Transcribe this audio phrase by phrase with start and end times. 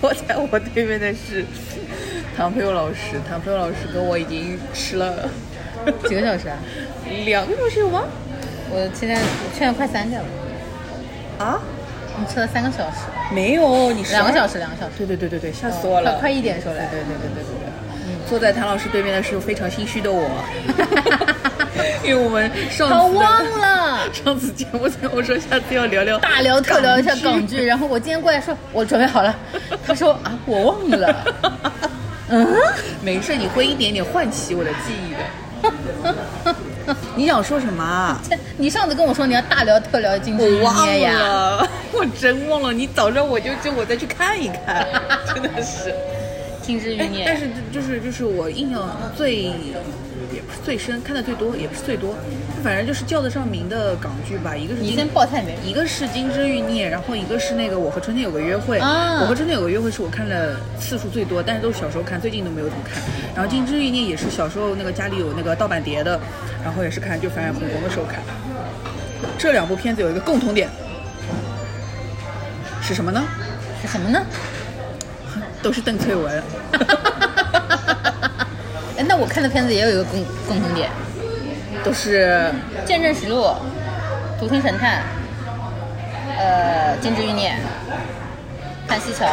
[0.00, 1.46] 坐在我对面的是
[2.36, 5.26] 唐培佑老师，唐培佑老师跟我已经吃了
[6.06, 6.58] 几个小时啊？
[7.24, 8.04] 两个小时有吗？
[8.68, 9.14] 我现在
[9.56, 10.28] 现在快三点了，
[11.38, 11.58] 啊？
[12.18, 12.98] 你吃了三个小时，
[13.32, 14.98] 没有，你12两个小时，两个小时。
[14.98, 16.12] 对对对对对，吓死我了！
[16.12, 16.86] 快快一点说来。
[16.88, 17.53] 对对对对对对。
[18.34, 20.28] 坐在谭老师对面的是非常心虚的我，
[22.02, 29.32] 因为我们上次他忘了 上次节目前我说下次要聊聊大聊特聊一下港剧，然后我今天过来说，我准备好了。
[29.86, 31.24] 他说啊，我忘了。
[32.28, 32.44] 嗯，
[33.04, 36.54] 没事，你会一点点唤起我的记忆的。
[37.14, 38.20] 你想说什么啊？
[38.58, 42.72] 你上次跟我说你要大聊特聊金枝玉我忘孽呀，了，我真忘了。
[42.72, 44.84] 你早上我就就我再去看一看，
[45.32, 45.94] 真的是。
[46.64, 47.24] 金枝玉哎，孽。
[47.26, 49.36] 但是就是就是我印象最
[50.32, 52.14] 也不是最深，看的最多也不是最多，
[52.62, 54.56] 反正就是叫得上名的港剧吧。
[54.56, 55.54] 一个是金你先报菜名。
[55.64, 58.78] 一个是《金枝欲孽》，然后一个是那个《我和春天有个约会》。
[58.82, 63.02] 啊我和春天有个约会》是我看了次数最多，但是都是小时候看，最近都没有怎么看。
[63.34, 66.18] 然后《金枝欲孽》也是小时候那个家里有那个盗版碟的，
[66.64, 68.20] 然后也是看，就反正很红的时候看。
[69.38, 70.68] 这两部片子有一个共同点，
[72.82, 73.22] 是什么呢？
[73.82, 74.24] 是什么呢？
[75.64, 76.30] 都是邓萃雯。
[78.98, 80.90] 哎，那我看的片子也有一个共共同点，
[81.82, 82.52] 都是
[82.86, 83.42] 《见证实录》
[84.38, 84.98] 《独行神探》
[86.38, 87.50] 呃，《金枝玉孽》
[88.86, 89.26] 《潘西桥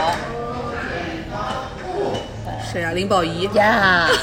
[2.72, 2.94] 谁啊？
[2.94, 4.08] 林保怡》呀。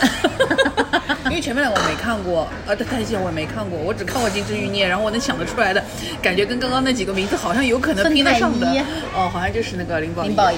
[1.28, 5.84] 因为前面两个我没看过，呃，对，太线我也没看过，我只看过《金枝玉孽》，然后我能想得出来的，
[6.22, 8.66] 感觉跟刚刚那几个名字好像有可能拼得上的。
[9.14, 10.28] 哦，好像就是那个林保怡。
[10.28, 10.56] 林保怡，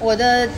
[0.00, 0.48] 我的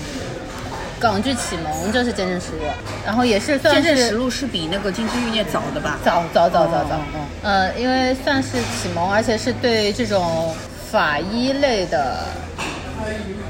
[1.00, 2.58] 港剧启蒙就是《鉴证实录》，
[3.04, 5.98] 然后也是算是《鉴证实录是比那个《金枝欲孽》早的吧？
[6.04, 10.54] 早早早早早哦哦哦，呃，因为算是启蒙，而且是对这种
[10.90, 12.18] 法医类的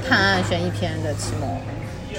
[0.09, 1.49] 探案悬疑片的启蒙。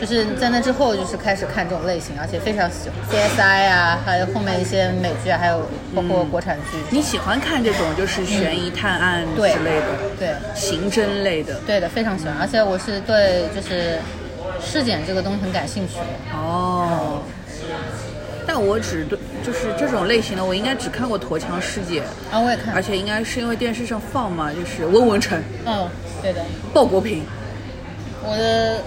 [0.01, 5.63] 就是在那之后，就是开始看这种类型，而且非常喜欢 CSI 啊，还有后面一些美剧啊，还有
[5.95, 6.79] 包括国产剧。
[6.91, 9.87] 你喜欢看这种就是悬疑探案之类的，
[10.19, 11.55] 对刑侦类的。
[11.67, 13.99] 对的，非常喜欢，而且我是对就是
[14.61, 15.95] 尸检这个东西很感兴趣。
[16.35, 17.23] 哦。
[18.47, 22.01] 但我只对就是这种类型的，我应该只看过《驼枪师姐》，
[22.31, 25.89] 啊，我也看而，且应该是因为电视上放嘛，就是温文成、嗯，
[26.21, 26.45] 对的，
[26.75, 27.25] 鲍国平、
[28.23, 28.83] 我的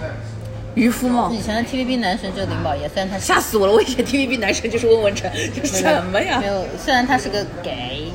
[0.74, 1.30] 渔夫帽。
[1.30, 3.72] 以前的 TVB 男神就是林保怡，虽然他吓死我了！
[3.72, 5.30] 我以前 TVB 男神就是温文成，
[5.64, 6.46] 什么呀没？
[6.46, 8.12] 有，虽然他是个 gay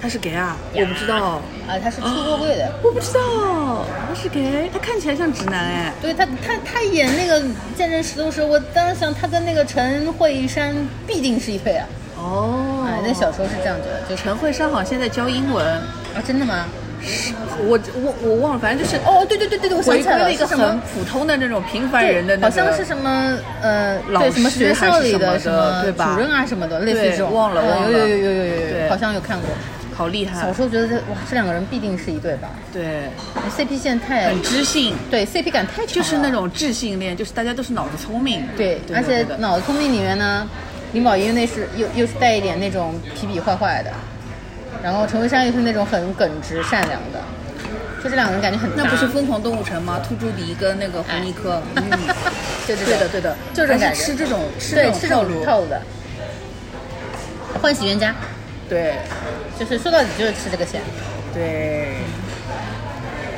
[0.00, 0.56] 他是 gay 啊？
[0.74, 2.72] 我不知道，啊，他是出过柜的。
[2.84, 5.92] 我不知道，他是 gay，他看起来像直男哎。
[6.00, 7.40] 对他，他他演那个
[7.76, 10.74] 《见证实录》时，我当时想，他跟那个陈慧珊
[11.06, 11.86] 必定是一对啊！
[12.18, 16.66] 哦哎，那小时候是这样觉得，就陈慧珊好像现在教英文，啊，真的吗？
[17.68, 20.80] 我我我忘了，反正就是哦，对对对对对，我想起来了，一个很？
[20.94, 27.32] 普通的那种平凡人的那个，好像是什么呃，老对什么师学校里还是什么的什么对吧主任啊什么的，类似于这种。
[27.32, 29.48] 忘了嗯忘了有有有有有有，好像有看过。
[29.94, 33.08] 好厉害小，时候觉得这哇，这两个人必定是一对吧对
[33.56, 40.46] ，？CP 线太很知性，对 CP 感太强，就是那种智性恋，就是大家都是脑子聪明，对，对而且脑子聪明里面呢，
[40.92, 43.90] 林保怡那是又又是带一点那种痞痞坏坏的，
[44.86, 47.20] 然后陈慧珊又是那种很耿直善良的，
[48.04, 48.70] 就这两个人感觉很。
[48.76, 49.98] 那不是《疯狂动物城》吗？
[49.98, 51.90] 兔朱迪跟那个胡尼克，嗯，
[52.68, 55.82] 对对对的对的，就是吃这种吃对这种吃这种套路，套路的。
[57.60, 58.14] 欢喜冤家
[58.68, 58.94] 对
[59.58, 60.80] 就是说到底就是吃这个钱。
[61.34, 61.96] 对，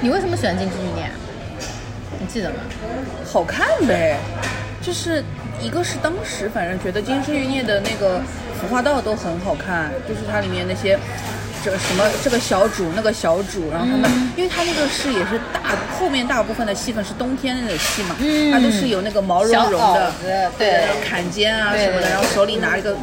[0.02, 1.12] 你为什么喜欢《金枝欲孽》啊？
[2.20, 2.56] 你记得吗？
[3.24, 4.18] 好看呗，
[4.82, 5.24] 就是
[5.62, 8.20] 一个是当时反正觉得《金枝玉孽》的那个
[8.60, 10.98] 服化道都很好看，就是它里面那些。
[11.60, 15.60] 这什么这个小主那个小主，然后他们，因为他那个是也是大
[15.98, 20.12] 后面大部分的戏份是冬天的戏嘛，嗯它都是有那个毛茸茸的，
[20.56, 22.96] 对坎肩啊什么的，然后手里拿一个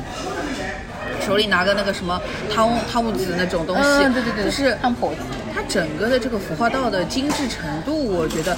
[1.27, 2.19] 手里拿个那个什么
[2.49, 5.17] 汤汤姆子那种东西，嗯，对对对，就是汤婆子。
[5.67, 8.57] 整个的这个服化道的精致程度，我觉得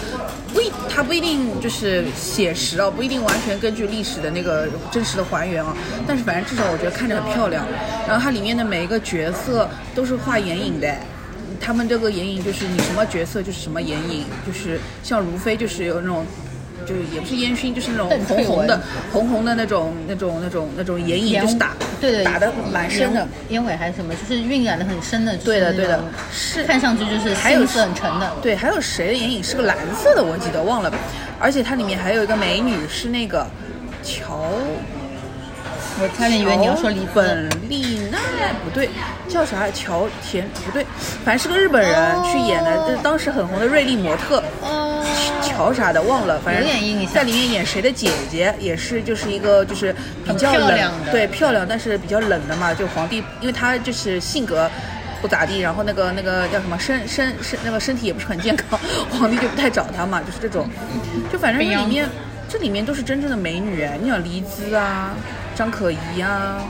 [0.54, 5.75] 不一，它不一定就是写实啊，不一定完全根据历史的那个真实的还原啊。
[6.07, 7.65] 但是反正至少我觉得看着很漂亮。
[8.07, 10.95] 然后它里面的每一个角色都是画眼影的，
[11.59, 16.25] 他们这个眼影就是你什么角色就是什么眼影，就是像如飞就是有那种
[16.88, 18.81] 就是也不是烟熏，就是那种红红的
[19.12, 23.19] 红红的那种那种那种那种眼影，眼就是打对对打的蛮深的
[23.50, 23.62] 烟。
[23.62, 26.01] 烟尾还是什么，就是晕染的很深的，就是对的对的
[26.31, 28.31] 是看上去就是还有心思很沉的。
[28.42, 30.92] 对，还有谁的眼影是个蓝色的，我记得忘了，
[31.39, 33.45] 而且它里面还有一个美女是那个
[34.01, 34.48] 乔。
[36.00, 38.19] 我差点以为你要说李，本丽娜
[38.63, 38.88] 不对，
[39.28, 40.86] 叫啥乔田不对，
[41.25, 44.44] 反正是个日本人哦去演的，就是当时很红的瑞丽模特。
[45.07, 46.63] 哦，乔啥的忘了，反正
[47.13, 49.95] 在里面演谁的姐姐，也是就是一个就是
[50.25, 52.74] 比较冷漂亮，的对漂亮，但是比较冷的嘛。
[52.74, 54.69] 就皇帝，因为他就是性格
[55.21, 60.69] 不咋地，然后那个那个叫什么身身身那个身体也不是很健康，皇帝就不太找他嘛，就是这种。
[61.31, 62.07] 就反正里面
[62.48, 65.15] 这里面都是真正的美女，哎你想黎姿啊，
[65.56, 66.62] 张可颐啊，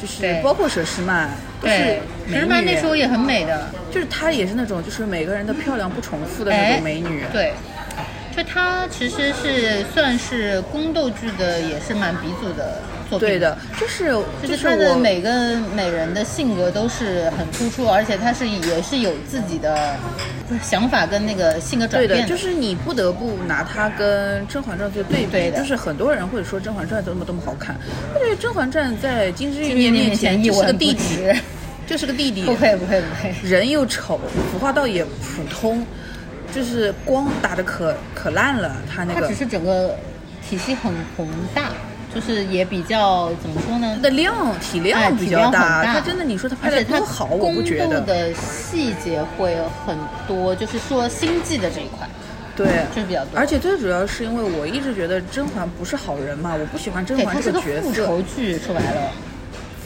[0.00, 1.30] 就是包括佘诗曼
[1.60, 7.24] 对，佘诗曼那时候也很美的，就是她也是那种就是每个人的漂亮不重复的那哎种美女。
[7.32, 7.52] 对，
[8.34, 12.80] 就她其实是算是宫斗剧的，也是蛮鼻祖的
[13.10, 13.28] 作品。
[13.28, 14.06] 对的，就是
[14.42, 19.96] 就就是他的每个美人的性格都是很突出，而且他是也是有自己的
[20.62, 25.26] 想法跟那个性格转变对的，就是你不得不拿他跟《甄嬛传》做对比。
[25.26, 27.76] 对的就是很多人会说《甄嬛传》怎么多么好看，
[28.14, 31.32] 我觉得《甄嬛传》在金枝玉叶面面前一就是个弟弟，
[31.86, 33.34] 就是个弟弟， 不配不配不配。
[33.42, 34.20] 人又丑，
[34.52, 35.84] 服化道也普通，
[36.52, 39.96] 就是光打的可可烂了，他那个他只是整个
[40.48, 41.70] 体系很宏大，
[42.14, 44.02] 就是也比较怎么说呢它？
[44.02, 47.86] 的量体哎量比较大，大他真的你说他拍而且它的多好，我不觉得。
[47.86, 49.96] 宫斗的细节会很
[50.26, 52.08] 多，就是说心计的这一块，
[52.56, 53.38] 对，就是比较多。
[53.38, 57.82] 而且最主要是因为我一直觉得甄嬛不是好人嘛，我不喜欢甄，嬛这个角色。
[57.82, 59.12] 复仇剧，说白了，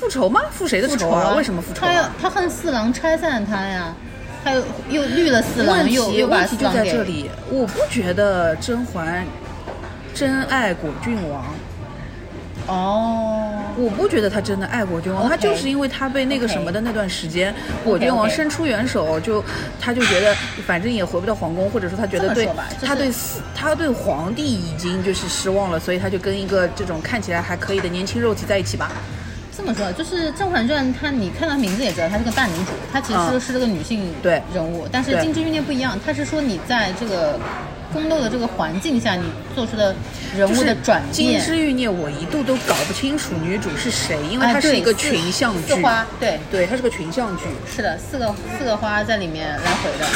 [0.00, 0.40] 复仇吗？
[0.50, 1.34] 复谁的仇啊？
[1.36, 2.12] 为什么复仇他要啊？
[2.20, 3.94] 他恨四郎拆散他呀，
[4.42, 9.26] 他又又绿了四问郎，又题又把问题就四郎给在这里，我不觉得甄嬛
[10.14, 11.44] 真爱果郡王，
[12.66, 13.50] 哦。
[13.76, 17.52] 我不觉得他真的爱果郡王她就是因为他被那个什么的那段时间，
[17.84, 19.42] 果郡王伸出援手，就
[19.80, 20.34] 他就觉得
[20.64, 28.92] 反正也回不到皇宫，或者说他觉得对这么说吧就是她对四她对皇帝已经就是失望了，所以他就跟一个这种看起来还可以的年轻肉体在一起吧。
[29.56, 34.86] 这么说，就是《甄嬛传》，它你看它名字也知道，它是个大女主，她其实是是个女性对人物。
[34.90, 37.38] 但是《金枝欲孽》不一样，它是说你在这个
[37.94, 39.22] 宫斗的这个环境下，你
[39.54, 39.94] 做出的
[40.36, 41.40] 人物的转变金。
[41.40, 45.74] 枝欲孽，我一度都搞不清楚女主是谁，因为哎它是一个群像剧。
[45.74, 47.44] 四花对对，它是个群像剧。
[47.72, 50.06] 是的，四个四个花在里面来回的，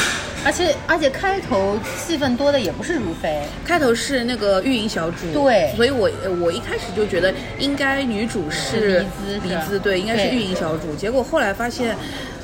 [0.43, 10.93] 而且而且开头戏份多的也不是如妃，开头是那个御营小主，对所以我呃我一开始就觉得应该女主是是黎姿是吧黎姿，对，应该是对御营小主。
[10.95, 11.95] 结果后来发现，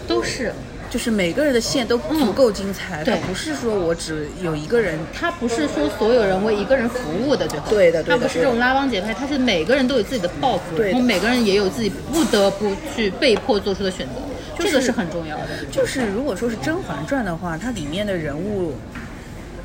[0.08, 0.54] 都是。
[0.96, 3.16] 就是每个人的线都足够精彩，对。
[3.16, 4.98] 它不是说我只有一个人。
[5.14, 7.66] 他不是说所有人为一个人服务的，对吧？
[7.70, 14.14] 对的对的他不是这种拉帮结派，他是每个人都有自己的抱负，然后每个人也有自己不得不去被迫做出的选择，
[14.58, 15.50] 就是这个是很重要的。
[15.70, 18.76] 就是如果说是《甄嬛传》的话，它里面的人物，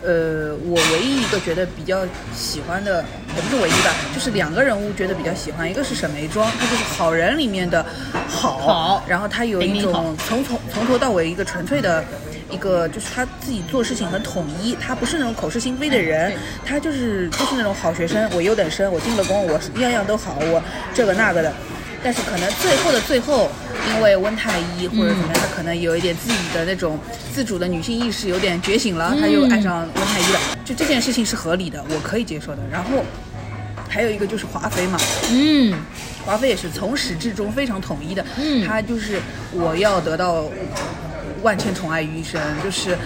[0.02, 2.04] 呃，我唯一一个觉得比较
[2.34, 3.04] 喜欢的，
[3.36, 7.84] 也不是唯一吧，就是两个人物觉得比较喜欢，一个是沈眉庄，她就是好人里面的
[8.28, 12.04] 好，好然后她有一种从从从头到尾一个纯粹的。
[12.52, 16.32] 一个就是他自己做事情很统一，他不是那种口是心非的人
[16.66, 20.60] 他，就是就是那种好学生，我优等生，我进了宫，我样样都好，我
[20.92, 21.52] 这个那个的。
[22.02, 23.48] 但是可能最后的最后，
[23.88, 26.98] 因为温太医或者怎么样，她可能有一点自己的那种
[27.34, 30.40] 自主的女性意识有点觉醒了，她又爱上温太医了。
[30.64, 32.62] 就这件事情是合理的，我可以接受的。
[32.70, 33.04] 然后
[33.88, 34.98] 还有一个就是华妃嘛，
[35.30, 35.74] 嗯，
[36.24, 39.20] 华妃也是从始至终非常统一的，嗯她就是
[39.52, 40.44] 我要得到
[41.42, 42.96] 万千宠爱于一身，就是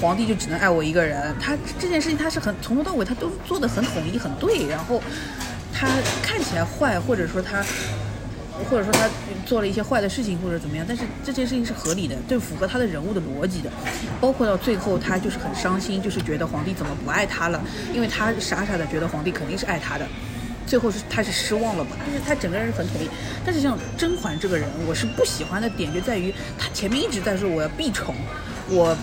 [0.00, 1.34] 皇帝就只能爱我一个人。
[1.40, 5.02] 她这件事情她是很从头到尾她都做的很统一很对，然后
[5.72, 5.88] 她
[6.22, 7.64] 看起来坏，或者说她。
[8.68, 9.08] 或者说他
[9.46, 13.70] 做了一些坏的事情，或者怎么样，但是这件事情是合理的，对，符合他的人物的逻辑的。
[14.20, 17.62] 包括到最后，他就是很伤心，就是觉得皇帝怎么不爱他了，
[17.94, 20.06] 因为他傻傻的觉得皇帝肯定是爱他的。
[20.66, 21.90] 最后是他是失望了嘛？
[22.06, 23.08] 就是他整个人很统一。
[23.44, 28.14] 但是像甄嬛这个人，我是不喜欢的点就在于他前面一直在说我要避宠，
[28.68, 28.96] 我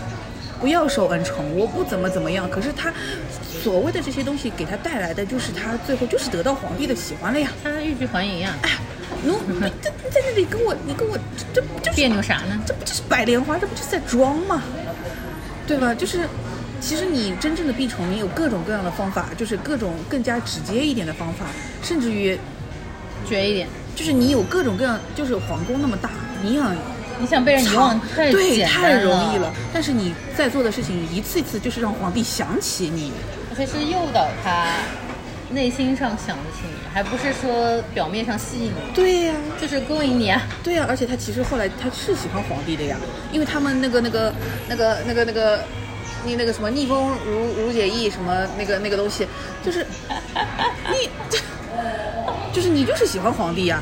[0.61, 2.49] 不要受恩宠，我不怎么怎么样。
[2.49, 2.93] 可是他
[3.61, 7.51] 所谓的这些东西给他带来的，就是他最后就是得到皇帝的喜欢了呀。
[7.61, 8.55] 他欲拒还迎呀，
[9.27, 12.59] 侬你这你在那里跟我，你跟我这这不就是别扭啥呢？
[12.65, 13.57] 这不就是白莲花？
[13.57, 14.63] 这不就是在装吗？
[15.67, 15.93] 对吧？
[15.93, 16.27] 就是，
[16.79, 21.45] 其实你真正的避宠，你有各种各样的方法，就是各种更加直接一点的方法，
[21.83, 22.39] 甚至于
[23.27, 26.09] 绝一点，就是你有各种各样，就是皇宫那么大，
[26.41, 26.73] 你想
[27.19, 29.53] 你想被人遗忘太对太容易了了。
[29.73, 33.11] 但是你在做的事情一次一次就是让皇帝想起你，
[33.49, 34.71] 而且是诱导他
[35.49, 40.41] 内心上想的是你，还不是说表面上吸引你，对呀、就是勾引你啊。
[40.63, 42.97] 对呀、而且他其实后来他是喜欢皇帝的呀，
[43.31, 44.33] 因为他们那个那个
[44.67, 45.59] 那个那个那个
[46.25, 49.25] 那那个什么逆风如如解意什么那个那个东西，
[49.63, 49.85] 就是
[50.91, 51.09] 你
[52.53, 53.81] 就是你就是喜欢皇帝呀。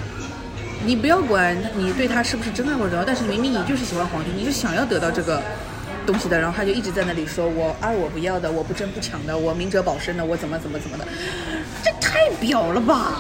[0.86, 5.42] 你不要管你对他是不是真爱或者怎么样，但是明明你就是喜欢皇帝，你就想要得到这个
[6.06, 11.06] 东西的，然后他就一直在那里说我爱我不要的，我不争不抢的，我明哲保身的，我怎么怎么怎么的，
[11.84, 13.14] 这太表了吧！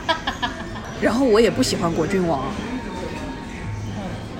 [1.00, 2.44] 然后我也不喜欢果郡王，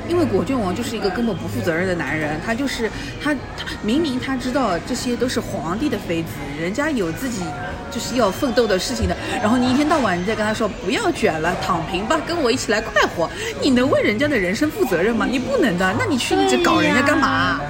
[0.08, 2.90] 因为果郡王就是一个根本不负责任的男人，他就是
[3.22, 7.42] 他他明明他知道这些都是皇帝的妃子，人家有自己
[7.90, 13.28] 就是要奋斗的事情的，然后你一天到晚你再跟他说不要卷了，躺平吧，跟我一起来快活，
[13.60, 15.26] 你能为人家的人生负责任吗？
[15.30, 17.60] 你不能的，那你去一直搞人家干嘛？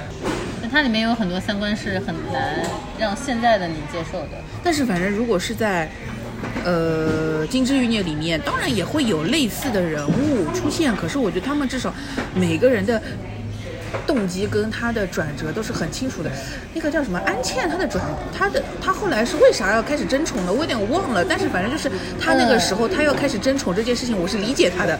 [0.61, 2.63] 那它里面有很多三观是很难
[2.97, 4.29] 让现在的你接受的。
[4.63, 5.89] 但是反正如果是在，
[6.65, 11.93] 呃，《金枝欲孽》里面，当然也会有类似的人物出现，可是我觉得他们至少
[12.35, 13.01] 每个人的
[14.05, 16.29] 动机跟他的转折都是很清楚的。
[16.73, 18.03] 那个叫什么安茜，她的转，
[18.37, 20.51] 她的她后来是为啥要开始争宠呢？
[20.51, 21.89] 我有点忘了，但是反正就是
[22.19, 24.99] 她那个时候她要开始争宠这件事情，我是理解她的。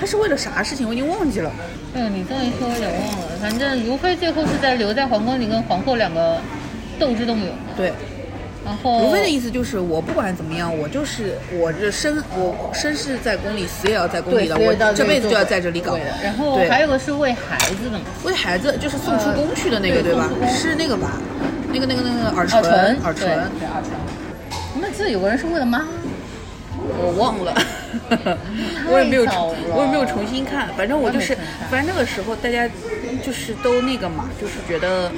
[0.00, 1.52] 她是为了啥事情，我已经忘记了。
[1.94, 3.26] 嗯，你这么一说，我有点忘了。
[3.40, 6.38] 反正如妃最后是在留在皇宫里跟皇后两个
[6.98, 7.48] 斗智斗勇。
[7.76, 7.92] 对，
[8.68, 15.96] 然后如妃的意思就是，我不管怎么样，我就是我这生我生是在宫里，死也要在宫里的，我这辈子就要在这里搞。
[16.22, 21.12] 然后对还有个是为孩子的嘛，为孩子就是送出宫去的那个，呃对吧是那个吧？
[21.72, 22.62] 那个那个那个耳耳唇，
[23.02, 23.28] 耳唇，对
[23.60, 23.92] 对耳唇。
[24.80, 25.86] 那记得有个人是为了妈，
[26.98, 27.54] 我忘了，
[28.90, 30.68] 我也没有我也没有重新看。
[30.76, 31.34] 反正我就是
[31.70, 32.68] 反正那个时候大家
[33.24, 35.10] 就是都那个嘛，就是觉得，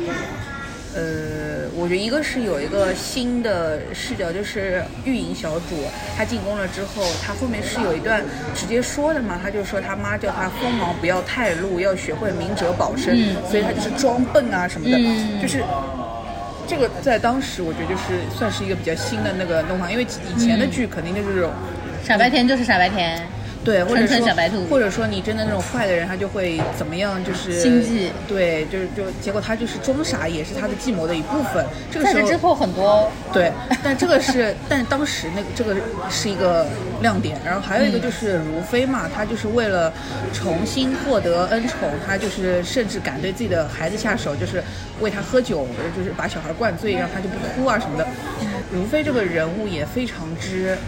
[0.95, 5.77] 呃，我觉得一个是有一个新的视角，就是御营小主，
[6.17, 8.23] 他进宫了之后，他后面是有一段
[8.55, 15.63] 直接说的嘛，他就说他妈叫他锋芒不要太露，要学会明哲保身，嗯所以他就是装笨啊什么的，嗯就是。
[16.69, 21.51] 这个在当时，我觉得就是算是一个比较新的那个动画，因为以前的剧肯定就是这种
[22.05, 23.27] 傻白甜就是傻白甜，
[23.63, 27.23] 对，或者说小白兔或者说你真的那种坏的人，他就会怎么样？
[27.23, 31.65] 就是心计对，就是就结果他就是装傻，也是他的计谋的一部分。
[31.91, 33.53] 这个时候之后很多对，
[33.83, 35.77] 但这个是，但当时那个这个
[36.09, 36.67] 是一个
[37.03, 39.93] 亮点，然后还有一个就是如妃嘛，她就是为了
[40.33, 44.65] 重新获得恩宠，她就是甚至敢对自己的孩子下手，就是
[45.01, 48.07] 喂他喝酒，就是把小孩灌醉，让他就不哭啊什么的。
[48.73, 50.79] 如妃这个人物也非常之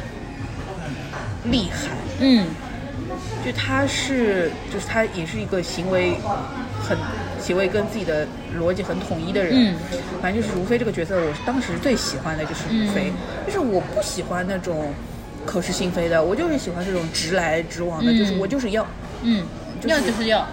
[1.44, 2.46] 厉害，嗯，
[3.44, 6.14] 就他是，就是他也是一个行为
[6.80, 6.96] 很
[7.40, 8.24] 行为跟自己的
[8.56, 9.52] 逻辑很统一的人。
[9.54, 9.76] 嗯，
[10.20, 13.14] 反正就是如飞这个角色，我是当时最喜欢的就是如飞，嗯
[13.46, 14.94] 就是我不喜欢那种
[15.44, 18.86] 口是心非的，我就是喜欢这种直来直往的，嗯就是我就是要，
[19.22, 19.44] 嗯，
[19.80, 20.46] 就是要就是要，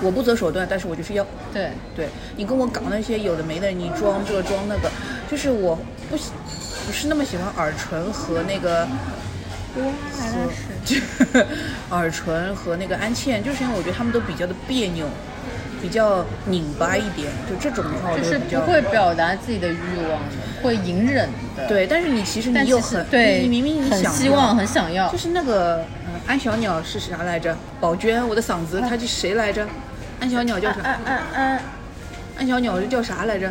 [0.00, 1.24] 我不择手段，但是我就是要。
[1.52, 4.90] 对，对你跟我搞那些有的没的，你装这个装那个，
[5.30, 5.78] 就是我
[6.10, 6.32] 不喜
[6.86, 8.88] 不是那么喜欢耳唇和那个。
[9.74, 9.80] 和
[11.96, 15.06] 耳唇和那个安茜，就是因为我觉得他们都比较的别扭，
[15.80, 21.86] 比较拧巴一点，就这种的话，我就是不会表达自己的欲望的，会隐忍的。，对。
[21.86, 27.56] 但是你其实你又很对，你你明明你很想希望，很想要，就是那个嗯安小鸟是啥来着？
[27.80, 29.66] 宝娟，我的嗓子，她是谁来着？
[30.20, 30.80] 安小鸟叫啥？
[30.82, 31.60] 安安安，
[32.38, 33.50] 安小鸟是叫啥来着？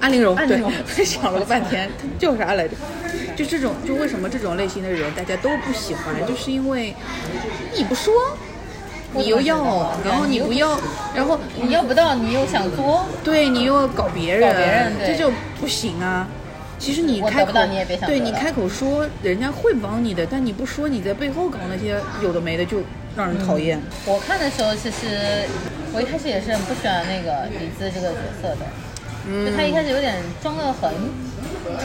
[0.00, 2.74] 安陵容，对想了个半天，它叫啥来着？
[3.38, 6.92] 就这种，就为什么这种类型的人大家都不喜欢，就是因为
[7.76, 8.12] 你不说，
[9.12, 10.76] 你又要，然后你不要，
[11.14, 15.30] 然后你要不到，你又想作，对你又要搞别人，别人这就
[15.60, 16.26] 不行啊。
[16.80, 17.52] 其实你开口
[18.06, 22.82] 对你开口说，人家会帮你的，但你不说，你在背后搞那些有的没的，就
[23.16, 23.80] 让人讨厌。
[24.04, 25.46] 我看的时候，其实
[25.92, 28.66] 我一开始也是很不喜欢那个李子这个角色的，
[29.46, 30.90] 就他一开始有点装的很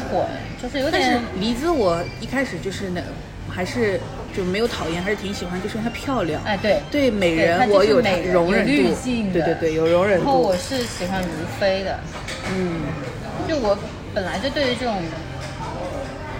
[0.09, 0.27] 蠢，
[0.61, 3.01] 就是有但是点黎姿，我一开始就是那，
[3.49, 3.99] 还是
[4.35, 6.41] 就没有讨厌，还是挺喜欢，就是因为她漂亮。
[6.43, 7.99] 哎对对美人我有
[8.31, 8.95] 容忍度，
[9.31, 10.55] 对对对，有容忍度然后我。
[10.57, 11.27] 是喜欢如
[11.59, 11.99] 妃的，
[12.55, 12.81] 嗯，
[13.47, 13.77] 就我
[14.13, 14.95] 本来就对于这种，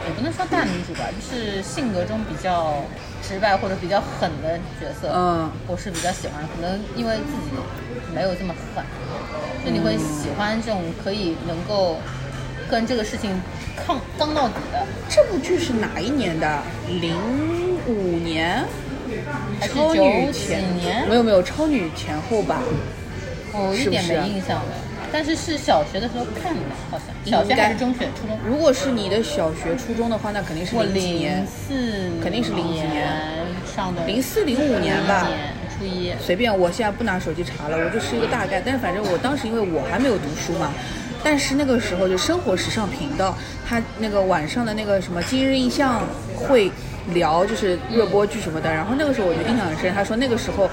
[0.07, 2.83] 也不能说大女主吧，就是性格中比较
[3.21, 6.43] 直白或者比较狠的角色，嗯我是比较喜欢。
[6.55, 7.51] 可能因为自己
[8.15, 8.83] 没有这么狠，
[9.65, 11.99] 就你会喜欢这种可以能够
[12.73, 13.29] 跟这个事情
[13.85, 16.63] 抗刚到底的，这部剧是哪一年的？
[16.99, 17.15] 零
[17.85, 18.65] 五年。
[19.59, 22.63] 还是超九几女前年没有没有超女前后吧？
[23.51, 24.73] 我一点没印象了。
[25.11, 28.35] 但是是小学的时候看的，好像小学还是中学、初中。
[28.43, 33.07] 如果是你的小学、初中的话，那肯定是零几年零，四肯定是零几年
[33.75, 35.27] 上的，零四零五年吧。
[35.27, 35.37] 年
[35.77, 36.11] 初一。
[36.19, 38.59] 随便，我现在不拿手机查了，我就是一个大概。
[38.65, 40.73] 但是反正我当时因为我还没有读书嘛，
[41.23, 43.35] 但是那个时候就生活时尚频道，
[43.67, 46.01] 他那个晚上的那个什么今日印象
[46.35, 46.69] 会
[47.13, 50.69] 聊就是热播剧什么的，然后那个时候我就印象很深，他说那个时候。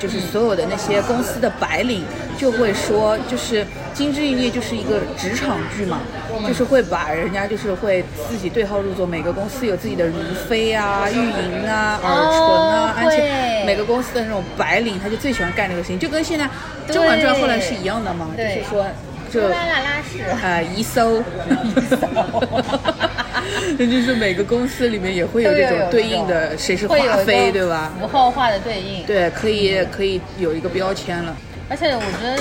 [0.00, 2.04] 就是所有的那些公司的白领
[2.38, 5.98] 就会说，就是《金枝玉孽》就是一个职场剧嘛，
[6.46, 10.14] 就是会把人家就是会自己对号入座，每个公司有自己的如
[10.48, 12.40] 妃啊、玉莹啊、尔淳
[12.70, 16.44] 啊，哦而且每个公司的那种白领，他就最喜欢干这个事情，就跟现在
[16.88, 18.86] 《甄嬛传》后来是一样的嘛，就是说
[19.30, 20.22] 这拉拉拉是。
[20.42, 21.22] 呃一搜，
[23.78, 27.92] 那就是每个公司里面也会有这种对应的谁是华妃，对吧？
[28.00, 29.04] 符号化的对应。
[29.06, 31.36] 对，可以可以有一个标签了。
[31.68, 32.38] 而且我觉得，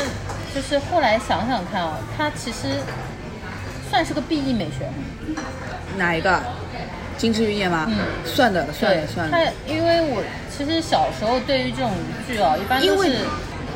[0.55, 2.67] 就是后来想想看啊，它其实
[3.89, 4.87] 算是个 BE 美学。
[5.97, 6.39] 哪一个？
[7.17, 7.87] 金枝玉叶吗？
[7.89, 9.51] 嗯算的，算的，算它的。
[9.67, 10.21] 因为我
[10.55, 11.91] 其实小时候对于这种
[12.27, 13.19] 剧啊，一般因为都是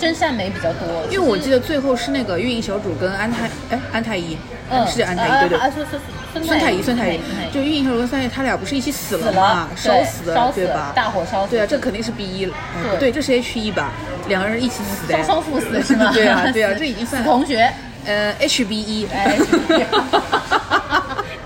[0.01, 1.05] 真善美比较多。
[1.12, 4.36] 因为我记得，最后是那个运营小主跟安泰，哎，安泰医，
[4.72, 5.60] 嗯，是安泰医，对对。
[5.60, 7.20] 啊，孙孙太医，孙太医，
[7.53, 9.70] 就运营小主跟孙太医，他俩不是一起死死了吗？
[9.75, 10.91] 烧死的，对吧？
[10.96, 11.51] 大火烧死。
[11.51, 12.53] 对啊，这肯定是 B 一对
[12.91, 13.91] 不对，这是 H 一吧？
[14.27, 15.13] 两个人一起死的。
[15.24, 16.10] 双双赴死是吗？
[16.15, 17.72] 对啊，对啊，这已经算 同学。
[18.03, 19.08] 呃 HB 一。
[19.13, 19.38] 哎，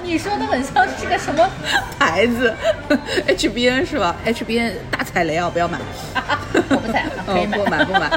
[0.05, 1.49] 你说的很像是个什么？
[1.97, 2.53] 牌子，
[3.27, 5.79] HBN 是吧？HBN 大踩雷啊，不要买。
[6.69, 8.11] 我不踩 可以买嗯不买不买。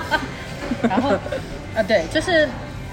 [0.83, 1.11] 然后，
[1.75, 2.49] 啊，对，就是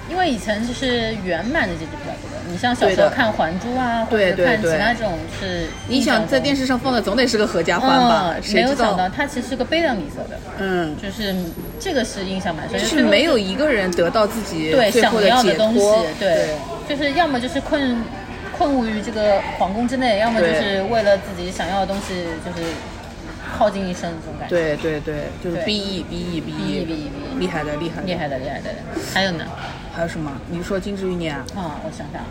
[0.10, 2.30] 因为以前就是圆满的结局比较多。
[2.48, 8.36] 你像小时候看《还珠》啊，或者看其他这种是，你想在电视视上放的总得是个合家欢吧？
[8.54, 9.10] 没有想到？
[9.10, 11.36] 它其实是个悲凉米色的，嗯，就是
[11.80, 16.50] 这个是印象蛮深，就是没有一个人得到自己对想要的东西脱。，对，
[16.88, 17.98] 就是要么就是困
[18.58, 22.70] 困悟于这个皇宫之内，要么就是为了自己想要的东西，就是
[23.58, 24.56] 耗尽一生这种感觉。
[24.56, 28.08] 对对对，就是对 B E B E B E BE BE 厉害的厉害的。
[28.08, 28.70] 厉害的厉害的，
[29.14, 29.46] 还有呢？
[29.94, 30.32] 还有什么？
[30.50, 32.22] 你说《金枝欲孽》啊，啊，我想想，《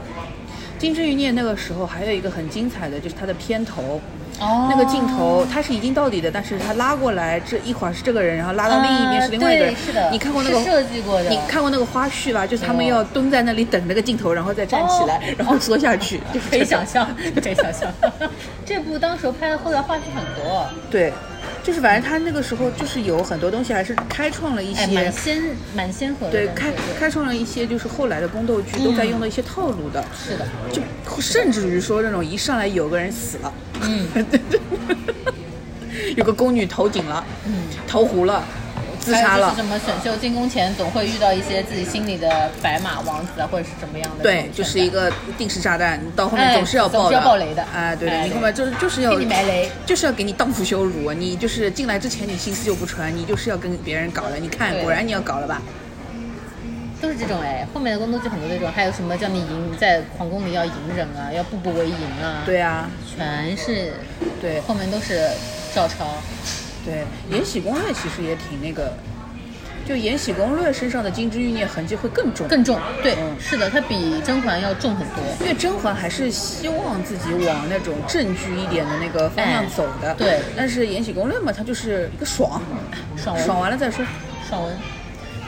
[0.79, 4.01] 金枝欲孽》那个时候还有一个很精彩的，就是它的片头。
[4.41, 9.77] 哦，那个镜头它是一镜到底的，但是它拉过来，这一会儿是这个人，然后拉到另一边是另外一个人。
[9.77, 10.11] 是的。
[10.11, 11.29] 你看过那个设计过的。
[11.31, 12.47] 你看过那个花絮吧？
[12.47, 15.35] 就是他们哦要蹲在那里等那个镜头，然后再站起来，哦。
[15.39, 17.09] 然后缩下去，就是可以想象，
[17.43, 17.89] 可以想象。
[18.67, 21.13] 这部当时拍的后来话剧很多，对，
[21.65, 25.13] 就是反正他那个时候就是有很多东西还是开创了一哎，些蛮。
[25.13, 25.43] 先
[25.75, 26.47] 蛮先河的对。
[26.49, 30.83] 开开创了一些就是后来的宫斗剧都在用的一些套路的，是的，就
[31.21, 34.07] 甚至于说那种一上来有个人死了，嗯，
[36.17, 37.55] 有个宫女投井了，嗯，
[37.89, 38.45] 投湖了，
[39.05, 49.71] 自杀了是，什么选秀进宫前总会遇到一些自己心里的白马王子啊，或者是怎么样的对就是一个定时炸弹，你到后面哎总是要爆的，总是要爆雷的哎，对对，你后面就是就是要给你埋雷。
[49.85, 55.61] 就是要给你荡妇羞辱，你就是进来之前你心思就不纯，你就是要跟别人搞了，你看果然你要搞了吧？
[57.03, 63.93] 都是这种哎，后面的宫斗剧很多这种，还有什么叫你隐在皇宫里要隐忍啊，要步步为营啊，，对啊，全是
[64.41, 65.29] 对后面都是
[65.75, 66.07] 照抄。
[66.85, 66.95] 对，
[67.35, 68.93] 《延禧攻略》其实也挺那个，
[69.89, 75.17] 就《延禧攻略》身上的金枝玉孽痕迹会更重，更重，对，嗯是的，它比甄嬛要重很多。
[75.41, 82.61] 因为甄嬛还是希望自己往那种正剧一点的那个方向哎走的，对但是《延禧攻略》嘛，它就是一个爽，
[83.17, 84.05] 爽文爽完了再说。
[84.49, 84.77] 爽文。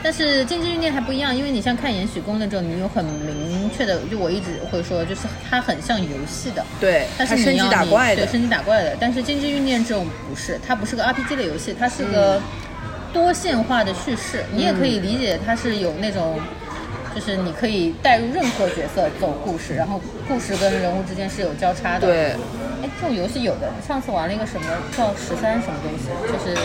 [0.07, 8.95] 但是《金枝欲孽》还不一样，因为你像看《延禧攻略》这种，你有很明确的，就我一直会说，就是它很像游戏的，对，它是升级打怪的对，，升级打怪的。
[9.01, 12.41] 但是《金枝欲孽》这种不是，它不是个 RPG 的游戏，它是个
[13.11, 14.45] 多线化的叙事。
[14.53, 16.39] 你也可以理解它是有那种，
[17.13, 22.07] 就是你可以带入任何角色走故事，然后故事跟人物之间是有交叉的。
[22.07, 22.31] 对，
[22.81, 24.67] 哎，这种游戏有的，上次玩了一个什么
[24.97, 26.57] 叫十三什么东西，就是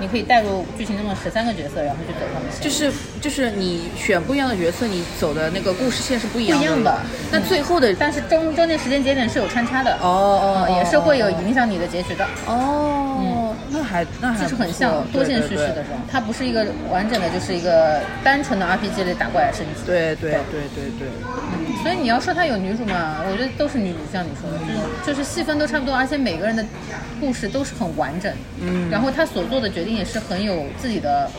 [0.00, 2.62] 你可以带入剧情中的十三个角色，然后去走他们线。
[2.62, 6.58] 就是就是你选不一样的角色，你走的那个故事线是不一样的。
[6.58, 6.98] 不一样的
[7.30, 12.26] 那最后的但是中中间时间节点是有穿插的，哦哦嗯也是会有哦影响你的结局的。
[12.46, 19.82] 哦，那还那还就是很像多线叙事的对这种，它不是一个完整的，就是一个单纯的 RPG 类打怪升级。
[19.86, 21.08] 对对对对对对，
[21.58, 26.64] 嗯，所以你要说它有女主嘛，我觉得都是女主，像你说的，就是就是戏份都差不多，而且每个人的
[27.20, 28.32] 故事都是很完整。
[28.60, 31.30] 嗯，然后他所做的决定也是很有自己的，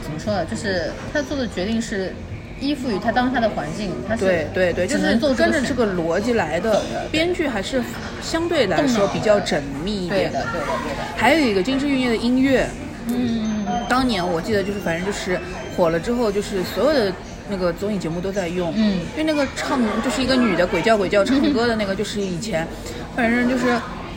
[0.00, 0.44] 怎么说呢？
[0.44, 2.14] 就是他做的决定是
[2.60, 6.80] 依附于他当下的环境，他是对对对，就是做跟着这个逻辑来的，
[7.10, 7.82] 编剧还是
[8.22, 11.02] 相对来说比较缜密一点对的，对的，对的。
[11.16, 12.68] 还有一个《金枝玉叶》的音乐，
[13.08, 15.36] 嗯，当年我记得就是反正就是
[15.76, 17.12] 火了之后，就是所有的
[17.48, 19.00] 那个综艺节目都在用，嗯。
[19.16, 22.66] 因为那个唱就是一个女的鬼叫鬼叫唱歌的那个，就是以前
[23.14, 23.64] 反正就是。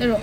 [0.01, 0.17] 那种，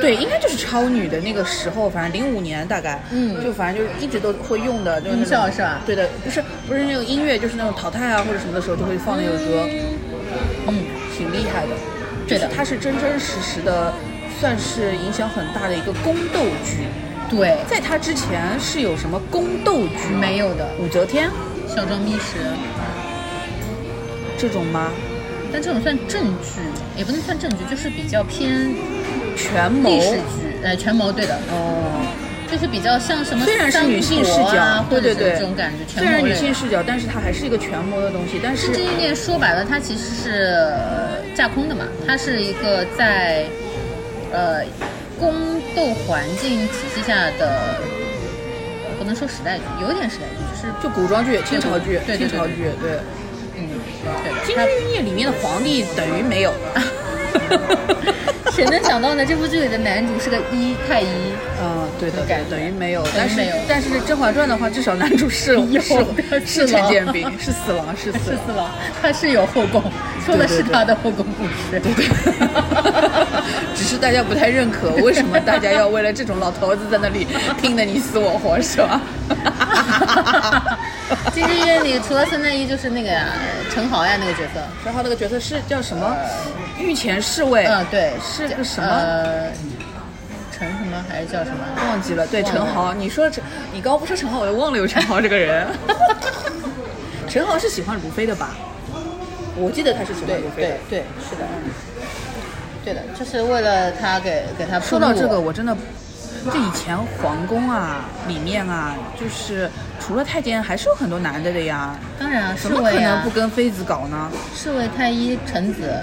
[0.00, 3.44] 对，应该就是超女的那个时候，反正零五年大概，嗯。
[3.44, 5.82] 就反正就是一直都会用的，就是那音效是吧？
[5.84, 9.68] 对的，不是不是那个音乐，就是那种淘汰啊或者什么的时候就会放那个歌，
[10.68, 10.74] 嗯，
[11.14, 11.76] 挺厉害的。
[12.26, 12.48] 对的。
[12.56, 13.92] 它是真真实实的，
[14.40, 16.84] 算是影响很大的一个宫斗剧。
[17.28, 20.14] 对，在它之前是有什么宫斗剧？
[20.18, 21.28] 没有的，武则天
[21.68, 22.38] 小庄秘史，
[24.36, 24.90] 这种吗？
[25.52, 26.60] 但这种算正剧，
[26.96, 28.74] 也不能算正剧，就是比较偏
[29.36, 29.88] 权谋？
[29.88, 32.06] 历史剧，呃，权谋对的，哦，
[32.50, 38.38] 就是比较像什么虽然是女性视角，或者是对对对，这种感觉，权虽然女性视角，但是它还是一个权谋的东西。
[38.42, 40.30] 但是这一面说白了，它其实是
[40.76, 43.46] 呃架空的嘛，它是一个在
[44.30, 44.60] 呃
[45.18, 45.32] 宫
[45.74, 47.97] 斗环境体系下的，不
[49.08, 53.00] 能说时代剧，有点时代剧，就是就古装剧、清朝剧、清朝剧，对。
[53.56, 53.66] 嗯，
[54.22, 54.38] 对的。
[54.46, 56.52] 《金它枝玉孽》里面的皇帝等于没有。
[58.52, 59.24] 谁能想到呢？
[59.24, 61.06] 这部剧里的男主是个一太医，
[61.62, 63.06] 嗯，对的，感等于没有。
[63.16, 68.40] 但是没有但是《甄嬛传》的话，至少男主是有是的是陈建斌，是死亡，是死是郎。
[68.46, 69.80] 四郎，他是有后宫，
[70.26, 71.50] 说的是他的后宫故事。
[71.70, 72.02] 对对只
[73.88, 77.26] 是大家不太认可，为什么大家要为了这种老头子在那里
[77.58, 79.00] 拼得你死我活，是吧？
[81.32, 83.28] 《金枝玉孽》里除了孙太医就是那个呀，
[83.72, 84.60] 陈豪呀那个角色。
[84.84, 86.14] 陈豪那个角色是叫什么？
[86.78, 87.64] 御前侍卫。
[87.64, 88.86] 嗯，对，是个什么？
[88.86, 89.50] 呃，
[90.52, 91.56] 陈什么还是叫什么？
[91.88, 92.26] 忘记了。
[92.26, 92.92] 对，陈豪。
[92.92, 95.66] 你说陈，你刚刚不说陈豪，我就忘了有陈豪这个人。
[97.26, 98.50] 陈豪是喜欢如飞的吧？
[99.56, 100.98] 我记得他是喜欢对如飞的对。
[101.00, 101.42] 对，是的，
[102.84, 105.76] 对的，就是为了他给给他说到这个，我真的，
[106.50, 109.68] 这以前皇宫啊，里面啊，就是
[110.00, 111.96] 除了太监，还是有很多男的的呀。
[112.18, 114.30] 当然啊，侍怎么可能卫啊不，跟妃子搞呢？
[114.54, 116.00] 侍卫、太医、臣子，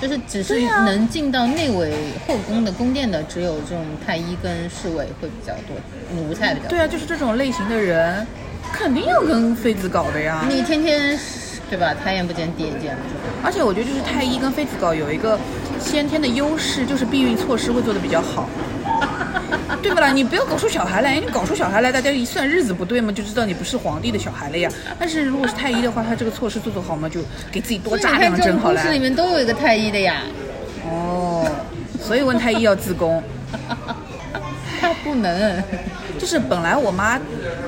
[0.00, 1.92] 就是只是能进到内卫
[2.26, 5.76] 后宫的宫殿的，只有这种太医跟侍卫会比较多，
[6.14, 6.70] 奴才比较多。
[6.70, 8.26] 对啊，就是这种类型的人，
[8.72, 10.44] 肯定要跟妃子搞的呀。
[10.48, 11.18] 你天天
[11.68, 11.94] 对吧？
[12.02, 12.96] 抬眼不见低眼见。
[13.44, 15.38] 而且我觉得就是太医跟妃子搞有一个
[15.80, 18.48] 先天的优势，就是避孕措施会做得比较好。
[19.82, 20.12] 对不啦？
[20.12, 24.70] 你不要搞出小孩来，你搞出小孩来，大家一算日子不对嘛，就知道你不是皇帝的小孩了呀。
[24.98, 28.80] 但是如果是太医的话，他这个措施做做好嘛，就给自己多扎两针好了。
[28.80, 30.22] 事里面都有一个太医的呀，
[30.84, 31.50] 哦，
[32.00, 33.22] 所以问太医要自宫。
[34.82, 35.62] 他不能。
[36.18, 37.18] 就是本来我妈，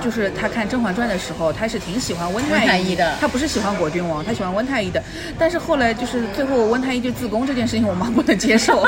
[0.03, 5.03] 就是她看《甄嬛传》的时候，她是挺喜欢温温太医医的她不是喜欢果郡王，她喜欢温太医的。
[5.39, 8.83] 但是后来就是最后温太医就自宫这件事情，我妈不能接受。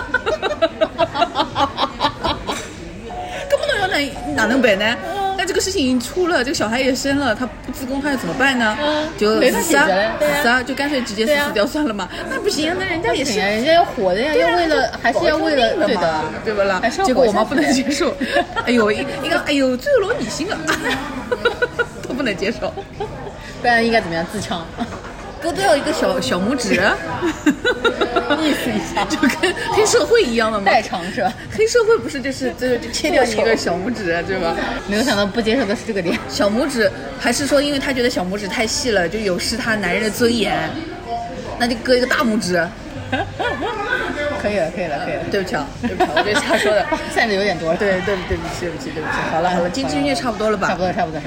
[3.48, 4.96] 根本要哪哪能办呢？
[5.46, 8.76] 那这个事情已经出了，这个小孩也生了，他不自宫，他要怎么办呢？
[8.82, 9.08] 嗯。
[9.16, 10.60] 就没法自杀解决了，对啊。
[10.60, 12.08] 就干脆直接死掉算了嘛。
[12.28, 18.12] 那不行，那人家也是不行啊，人家要活的呀，要为了还是要为了对的，对不啦结果我妈不能接受，
[18.66, 20.58] 哎呦，一一个哎呦，最有女性啊，
[22.02, 24.26] 都不能接受，不然应该怎么样？
[24.32, 24.66] 自唱？
[25.42, 26.80] 都都要一个小小拇指，
[28.46, 30.64] 意思一下， 就跟黑社会一样的嘛。
[30.64, 31.32] 代偿是吧？
[31.50, 34.54] 黑社会不是就是就就切掉你一个小拇指，对吧？
[34.86, 36.18] 没有想到不接受的是这个点。
[36.28, 40.56] 小拇指还是说，因为他觉得小拇指太细了，就有失他男人的尊严，
[41.58, 42.64] 那就割一个大拇指。
[44.42, 45.22] 可以了，可以了，可以了。
[45.30, 46.84] 对不起啊，对不起啊，我这瞎说的。
[47.14, 47.76] 散的有点多了。
[47.78, 50.68] 对对对不起对不起对不起，好了好了，金枝玉孽差不多了吧？
[50.68, 50.92] 差不多。
[50.92, 51.20] 差不多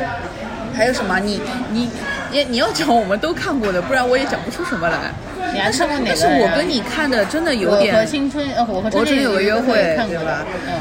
[0.75, 1.19] 还有什么？
[1.19, 1.89] 你你
[2.31, 5.11] 你你要讲我们都看过的，不然我也讲不出什么来。
[5.53, 6.05] 你还看过哪个？
[6.07, 10.73] 但是我跟你看的真的有点我和点，青春，呃，我和青春有个约会看过吧，嗯，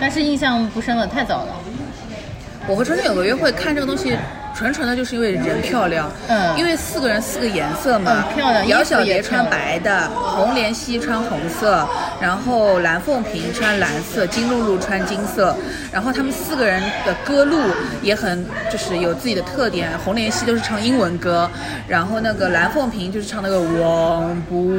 [0.00, 1.54] 但是印象不深了，太早了。
[2.66, 4.16] 我和春天有个约会，看这个东西。
[4.56, 6.56] 纯纯的就是因为人漂亮，嗯。
[6.56, 11.86] 因为四个人四个颜色嘛，嗯漂亮姚小蝶穿白的，红莲溪穿红色，
[12.20, 15.54] 然后蓝凤萍穿蓝色，金露露穿金色，
[15.92, 17.58] 然后他们四个人的歌路
[18.02, 21.50] 也很就是有自己的特点，红莲溪都是唱英文歌，
[21.86, 24.70] 然后那个蓝凤萍就是唱那个忘不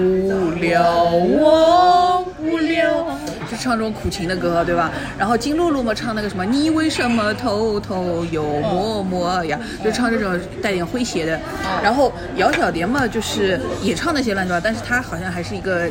[0.60, 1.06] 了，
[1.40, 3.20] 忘不了，
[3.58, 4.92] 就唱这种苦情的歌，对吧？
[5.18, 11.40] 然后金露露嘛唱那个什么你为什么偷偷又摸摸呀，就唱这种带点诙谐的。
[11.84, 15.90] 然后姚小蝶嘛就是也唱那些乱七八糟，但是她好像还是一个。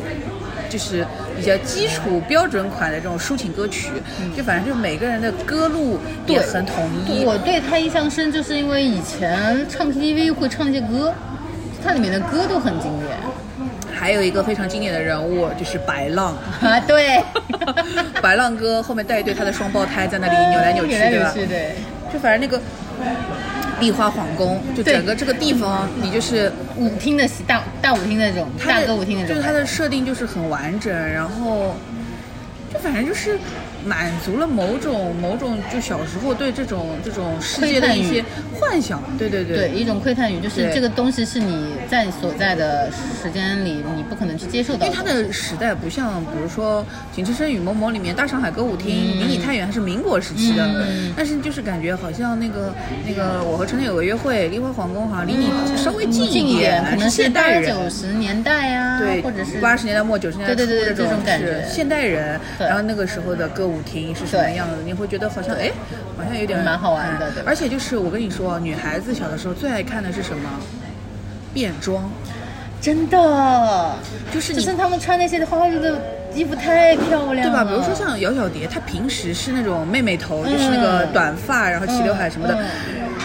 [0.68, 3.92] 就是比较基础标准款的这种抒情歌曲，
[4.36, 7.24] 就反正就每个人的歌路也很统一。
[7.24, 11.14] 我对他印象深，就是因为以前唱 KTV 会唱一些歌，
[11.84, 13.16] 它里面的歌都很经典。
[13.98, 17.20] 还还有一个非常经典的人物就是白浪，啊，对，
[18.22, 21.32] 白浪哥后面带一对他的双胞胎在那里扭来扭去，对吧？
[21.34, 21.74] 对。
[22.12, 22.62] 就反正那个
[23.80, 31.74] 丽花皇宫，就整个这个地方，你就是舞厅的大大舞厅那种，大歌舞厅那种，就是它的设定就是很完整，然后
[32.72, 33.36] 就反正就是
[33.86, 39.56] 满足了某种某种就小时候对这种这种世界的一些幻想，对对对。
[39.56, 46.82] 对一种窥探欲，就是这个东西是你在所在的时间里你不可能去接受到因为它的时代不像，比如说
[47.14, 51.12] 《情深深雨蒙蒙》里面大上海歌舞厅、离你太远，还是民国时期的，嗯。
[51.16, 52.74] 但是就是感觉好像那个
[53.06, 55.46] 那个我和陈天有个约会，丽花皇宫好像离你
[55.76, 57.74] 稍微近近一点，可能是现八代人。
[57.74, 61.64] 九十年代啊，对，或者是八十年代末九十年代初对对对这这种感觉。
[61.70, 64.76] 现代人，然后那个时候的歌舞厅是什么样的？
[64.84, 65.70] 你会觉得好像哎，
[66.16, 70.48] 好像有点蛮好玩的而且就是我跟你说，女孩子小的时候最爱看的是什么？
[71.54, 72.10] 变装，
[72.82, 73.96] 真的，
[74.30, 75.98] 就是你就是他们穿那些花花绿绿的
[76.34, 77.64] 衣服太漂亮了，对吧？
[77.64, 82.64] 比如说像姚小蝶，她平时是那种妹妹头，就是那个嗯短发，然后齐刘海什么的，嗯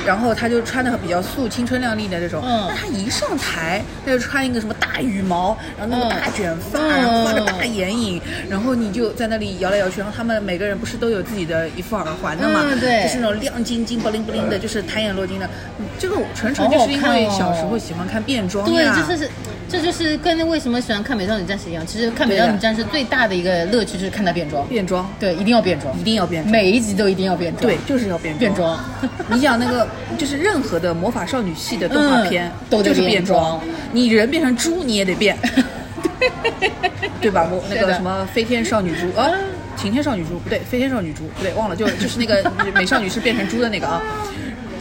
[0.06, 2.42] 然后她就穿的比较素、青春靓丽的那种。
[2.44, 12.62] 嗯但她一上台，她就穿一个什么大羽毛，然后那个嗯大卷发，嗯然后画个大眼影，然后你就在那里摇来摇去，然后他们每个人不是都有自己的一副耳环的嘛？
[12.72, 15.50] 嗯对就是那种亮晶晶、不灵不灵的，就是弹眼落睛的。
[16.00, 18.94] 这个纯纯就是因为小时候喜欢看变装对，呀。
[18.96, 19.30] 对就是
[19.72, 26.52] 这就是跟为什么喜欢看《美少女战士》一样，其实看《美少女战士》最大的一个乐趣就是看她变装，变装，对，一定要变装，一定要变装。
[26.52, 28.78] 每一集都一定要变装，对，就是要变装变装。
[29.32, 33.62] 你想那个，就是任何的魔法少女系的动画片、嗯都是变装，
[33.94, 35.38] 你人变成猪你也得变，
[37.22, 37.48] 对吧？
[37.50, 39.32] 我那个什么飞天少女猪啊，
[39.78, 42.44] 晴天少女猪不对，飞天少女猪不对，忘了，就就是那个
[42.76, 44.02] 美少女是变成猪的那个啊。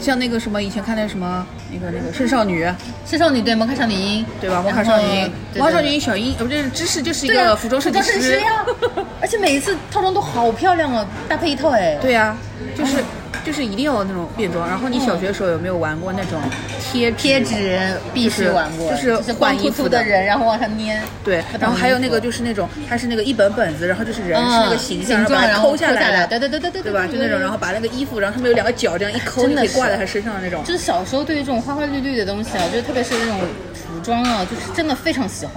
[0.01, 2.67] 像那个什么以前看的什么那个那个圣少女，
[3.07, 4.63] 圣少女对魔卡少女樱，对吧？
[4.63, 5.05] 魔卡少女。
[5.05, 8.65] 樱然后，对魔卡少女樱小樱，呃，不是芝士就是一个服装设计师，呀，
[9.21, 12.37] 而且每一次套装都好漂亮哦，搭配一套哎，对呀、
[12.77, 12.97] 就是
[13.45, 14.69] 就是一定要有那种变装。
[14.69, 16.41] 然后你小学的时候有没有玩过那种
[16.81, 17.79] 贴贴纸
[18.13, 27.07] 必须玩过，就是就是换衣服的人，然后往上粘，对，然后还有那个就是那种，它是那个一本本子，然后就是人嗯是那个形象，然后把它抠下来对对对对对对吧？
[27.07, 30.63] 就那种，然后把那个衣服，然后上面有两个角，这样一抠就可以挂在他身上的那种。
[30.65, 33.41] 就是小时候对于这种花花绿绿的东西啊，就是特别是那种
[33.75, 35.55] 服装啊，就是真的非常喜欢。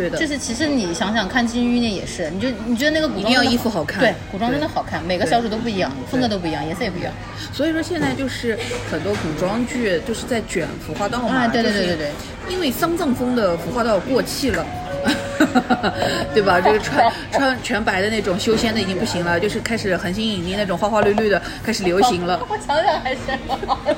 [0.00, 7.12] 对的，就是其实你想想看，《金玉念》也是，你就你觉得那个古装一定要衣服好看对，古装真的好看，每个小主都不一样，风格都不一样，颜色也不一样。
[7.52, 8.58] 所以说现在就是
[8.90, 12.10] 很多古装剧就是在卷服化道嘛，啊对对对对对
[12.48, 14.64] 因为丧葬风的服化道过气了。
[16.34, 16.60] 对吧？
[16.60, 22.38] 这个穿穿全白的那种修仙的已经不行了，就是开始恒星引力那种花花绿绿的开始流行了。
[22.46, 23.94] 我想想还是很好笑。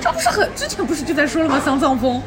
[0.00, 1.60] 这不是很之前不是就在说了吗？
[1.62, 2.22] 丧葬风。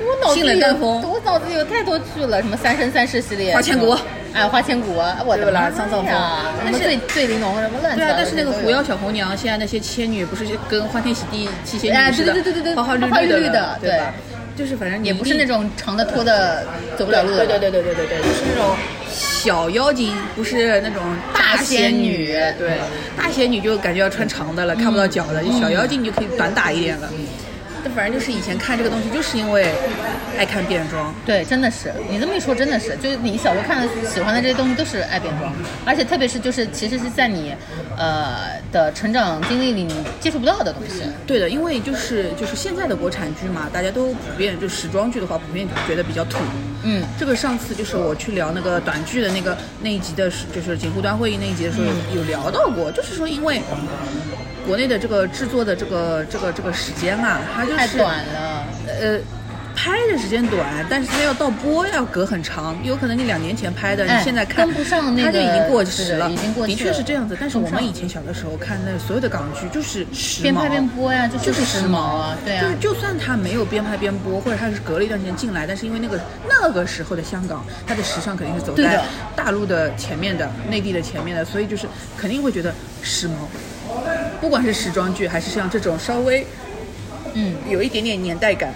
[0.00, 3.96] 我脑子里我脑子里有太多剧了，什么《三生三世》系列，花千骨。
[4.32, 4.92] 哎，花千骨，
[5.24, 6.06] 我的对吧妈丧葬风。
[6.06, 14.12] 呀什么醉醉玲珑，什么乱七对啊，但是那个狐妖小红娘，现在那些仙女不是跟欢天喜地七仙哎女似的，对对对对对花花绿绿绿的的对吧？
[14.54, 16.66] 就是反正也不是那种长的拖的
[16.98, 18.76] 走不了路的，对对对对对对对，就是那种
[19.10, 22.26] 小妖精，不是那种大仙仙女。
[22.58, 22.78] 对，
[23.16, 27.08] 大仙女就感觉要穿长的了，看不到脚的；嗯小妖精就可以短打一点了。
[27.86, 29.72] 但反正就是以前看这个东西，就是因为
[30.36, 31.14] 爱看变装。
[31.24, 35.52] 对，真的是你这么一说，真的是，就是你小时候看的、喜欢的这些东西都是爱变装，
[35.84, 37.54] 而且特别是就是其实是在你
[37.96, 41.04] 呃的成长经历里你接触不到的东西。
[41.28, 46.38] 对的，因为就是就是现在的国产剧嘛，大家都普遍就时装剧的话，普遍觉得比较土。
[46.82, 53.62] 嗯，这个上次就是我去聊那个短剧的那个那一集的，就是锦湖端会议那一集的时候有有聊到过，就是说因为
[54.66, 58.64] 国内的这个制作的这个这个这个时间啊，它就是太短了。
[59.00, 59.18] 呃。
[59.78, 67.36] 拍的时间短，但是它要到播要隔很长，有可能你两年前拍的，哎你现在看跟不上那个它就已经过时了，已经过气的确是这样子。
[67.38, 79.04] 但是我们以前小的时候看那所有的港剧就是时髦，边拍边播呀，就就是时髦啊，对啊就是，就算它没有边拍边播，或者它是隔了一段时间进来，但是因为那个那个时候的香港，它的时尚肯定是走在
[79.36, 83.32] 大陆的前面的，内地的前面的，所以就是肯定会觉得时髦。
[84.40, 86.46] 不管是时装剧，还是像这种稍微
[87.34, 87.54] 嗯。
[87.68, 88.72] 有一点点年代感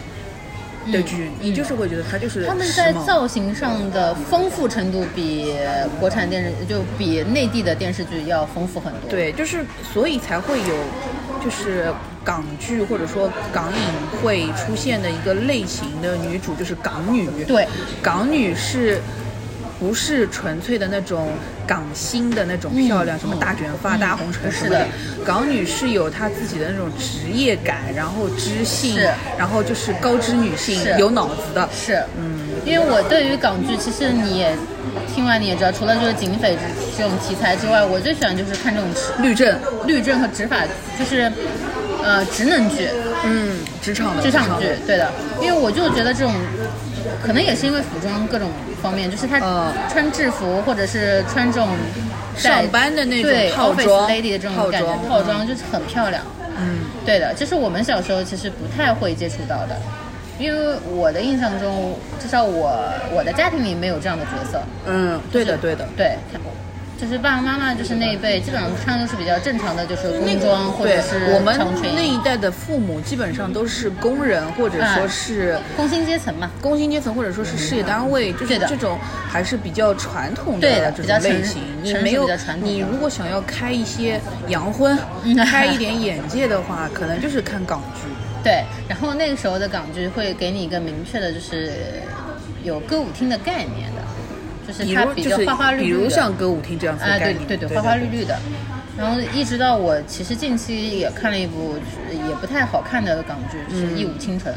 [0.93, 5.55] 的剧，你就是会觉得它就是他们在造型上的丰富程度比
[6.01, 10.75] 国产电视就比内地的电视剧要丰富很多。，对，就是所以才会有，
[11.45, 11.93] 就是
[12.25, 17.29] 港剧或者说港影会出现的一个类型的女主，就是港女。
[17.45, 17.69] 对，
[18.03, 19.01] 港女是。
[19.81, 21.31] 不是纯粹的那种
[21.67, 24.87] 港星的那种漂亮，嗯什么大卷发、大红唇什么是的。
[25.25, 29.01] 港女是有她自己的那种职业感，然后知性，
[29.39, 31.67] 然后就是高知女性，有脑子的。
[31.73, 34.55] 是，嗯，因为我对于港剧，其实你也
[35.15, 36.57] 听完你也知道，除了就是警匪
[36.99, 38.89] 这种题材之外，我最喜欢就是看这种
[39.23, 40.63] 律政，律政和执法，
[40.99, 41.33] 就是
[42.05, 42.89] 呃职能剧、
[43.25, 45.11] 嗯，职场的职场剧，对的。
[45.41, 46.33] 因为我就觉得这种，
[47.23, 48.51] 可能也是因为服装各种
[48.83, 51.69] 方面，就是他嗯穿制服或者是穿这种
[52.37, 56.23] 上班的那种对套装 lady 的这种感觉套装，就是很漂亮。
[56.57, 59.77] 嗯，对的，这是我们小时候其实不太会接触到的，
[60.39, 62.79] 因为我的印象中，至少我
[63.13, 64.63] 我的家庭里没有这样的角色。
[64.87, 65.87] 嗯，对的对的。
[65.97, 66.17] 对，
[67.01, 71.59] 就是爸爸妈妈就是那一辈，基本上穿的是比较正常的，就是工装或者对是我们
[71.95, 76.51] 那一代的父母基本上都是工人，或者说是工薪阶层嘛。
[76.61, 81.63] 工薪阶层，或者说是事业单位，就是这种还是比较传统的这种类型。
[81.83, 82.29] 你没有
[82.63, 88.03] 你如果想要开一些洋荤嗯，开一点眼界的话，可能就是看港剧。
[88.45, 91.73] 对，然后那个时候的港剧会给你一个明确的，就是
[92.63, 94.03] 有歌舞厅的概念的，
[94.73, 98.39] 就是它比较花花绿绿的，比如像歌舞厅这样子的啊，概念，对对对，对花花绿绿的。
[98.99, 101.77] 然后一直到我其实近期也看了一部
[102.11, 104.53] 也不太好看的港剧，就是《一舞倾城》，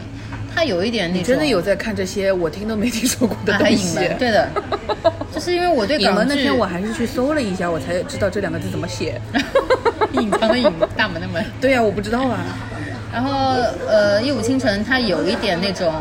[0.54, 3.96] 它有一点那种你真的有在看这些我听都没听说过的东西？
[4.20, 4.50] 对的，
[5.34, 9.22] 就是因为我对港剧那天我还是去搜了一下，我才知道这两个字怎么写。
[10.14, 11.44] 隐藏的隐，大门的门。
[11.62, 12.40] 对呀、我不知道啊。
[13.14, 13.32] 然后
[13.88, 15.94] 呃，《一舞倾城》它有一点那种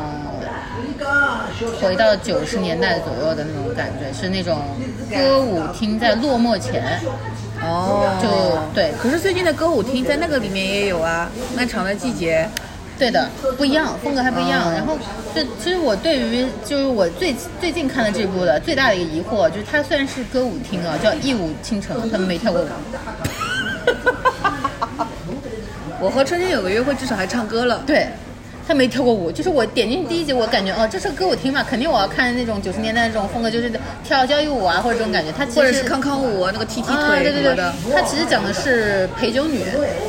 [1.81, 4.59] 回到九十年代左右的那种感觉，是那种
[5.11, 6.98] 歌舞厅在落寞前，
[7.62, 8.29] 哦就
[8.75, 12.48] 对可是最近的歌舞厅在那个里面也有啊，《漫长的季节
[12.98, 14.68] 对的，不一样，风格还不一样。
[14.68, 14.96] 哦然后
[15.35, 22.66] 就其实我对于就是我最最近看的这部的最大的一个疑惑，就是它虽然是歌舞厅啊，叫一舞倾城，他们没跳过舞。》。
[26.01, 27.81] 我和春天有个约会，至少还唱歌了。
[27.87, 28.09] 对，
[28.66, 33.70] 他没跳过舞，就是我点进去第一集，我感觉哦，这首歌我听嘛，肯定我要看那种九十年代那种风格，就是
[34.05, 35.33] 跳交谊舞啊，或者这种感觉。
[35.33, 39.64] 它其实或者是康康舞那个踢踢啊，腿对对对什么的。，它其实讲的是陪酒女，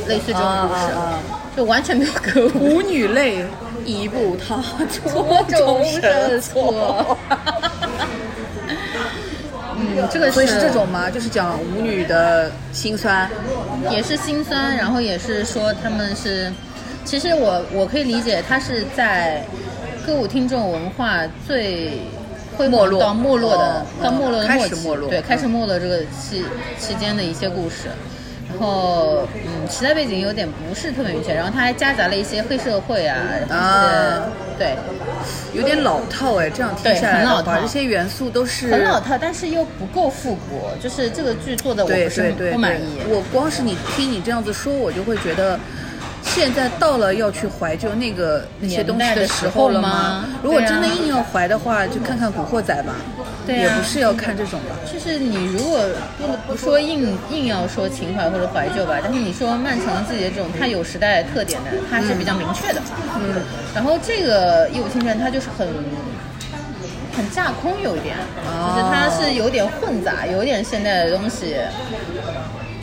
[0.06, 1.20] 类似这种故事，啊啊
[1.56, 2.76] 就完全没有歌舞。
[2.76, 3.44] 舞女泪，
[3.84, 4.56] 一步踏
[4.88, 7.18] 出错终身身错错。
[9.76, 11.10] 嗯，这个所以是这种吗？
[11.10, 13.28] 就是讲舞女的辛酸。
[13.90, 16.50] 也是心酸，然后也是说他们是，
[17.04, 19.42] 其实我我可以理解，他是在
[20.06, 22.00] 歌舞厅这种文化最
[22.56, 26.44] 会没落到没落的、哦到没落的开末期，始没落对，开始嗯没落这个期
[26.78, 27.88] 期间的一些故事。
[28.46, 34.22] 然后，嗯，时代背景有点不是特别明确，然后他还夹杂了一些黑社会啊，然后啊
[34.56, 34.76] 对，
[35.52, 42.98] 有点老套哎，这样听对下来很老套，这些元素都是很老套，但是又不够复古，就是这个剧做的我不是对对，不满意。
[43.08, 45.58] 我光是你听你这样子说，我就会觉得。
[46.24, 52.94] 现在到了要去怀旧那个那些东西的时候了吗如果真的硬要怀的话，就看看《古惑仔》吧，
[53.46, 54.74] 对啊也不是要看这种吧。
[54.90, 55.80] 就是你如果
[56.18, 62.80] 不不说硬硬要说情怀或者怀旧吧，但是你说漫长的季节这种，它有时代特点的，它是比较明确的。
[63.20, 63.42] 嗯，
[63.74, 65.68] 然后这个《一五青春》它就是很
[67.16, 68.16] 很架空，有一点，
[68.74, 71.56] 就是它是有点混杂，有点现代的东西。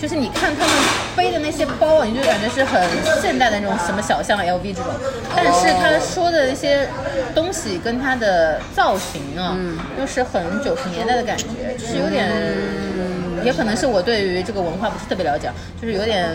[0.02, 0.76] 就是你看他们
[1.16, 2.82] 背的那些包啊，你就感觉是很
[3.22, 4.92] 现代的那种什么小象 LV 这种，
[5.36, 6.88] 但是他说的一些
[7.36, 9.56] 东西跟他的造型啊，
[10.00, 11.46] 又是很九十年代的感觉，
[11.78, 12.28] 就是有点，
[13.44, 16.32] 也可能是我对于这个文化不是特别了解，就是有点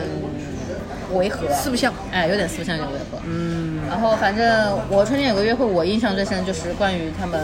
[1.13, 3.19] 违和，四不像，哎，有点四不像，有点违和。
[3.27, 7.41] 嗯，然后反正我春天有个约会，我印象最深的就是关于他们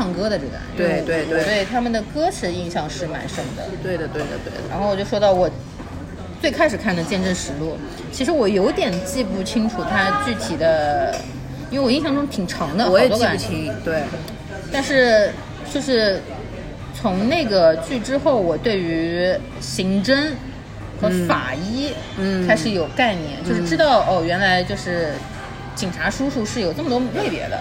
[0.00, 3.64] 唱歌的这个，对对对我对他们的歌词印象是蛮深的。
[3.82, 4.58] 对的，对的，对的。
[4.70, 5.48] 然后我就说到我
[6.40, 7.76] 最开始看的《见证实录》，
[8.10, 11.14] 其实我有点记不清楚它具体的，
[11.70, 13.10] 因为我印象中挺长的，我也。
[13.10, 14.04] 记不清，对，
[14.72, 15.32] 但是
[15.70, 16.22] 就是
[16.98, 20.30] 从那个剧之后，我对于刑侦
[20.98, 25.12] 和法医嗯开始有概念，就是知道哦，原来就是
[25.74, 27.60] 警察叔叔是有这么多类别的，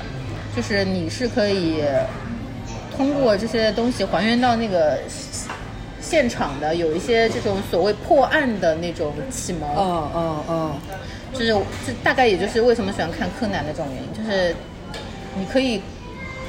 [0.56, 1.84] 就是你是可以
[3.00, 5.00] 通过这些东西还原到那个
[6.02, 9.70] 现场的，有一些这种所谓破案的那种启蒙。
[9.74, 10.74] 嗯嗯嗯，
[11.32, 11.54] 就是
[11.88, 14.54] 这大概也就是为什么喜欢看柯南的这种原因，就是
[15.38, 15.82] 你可以，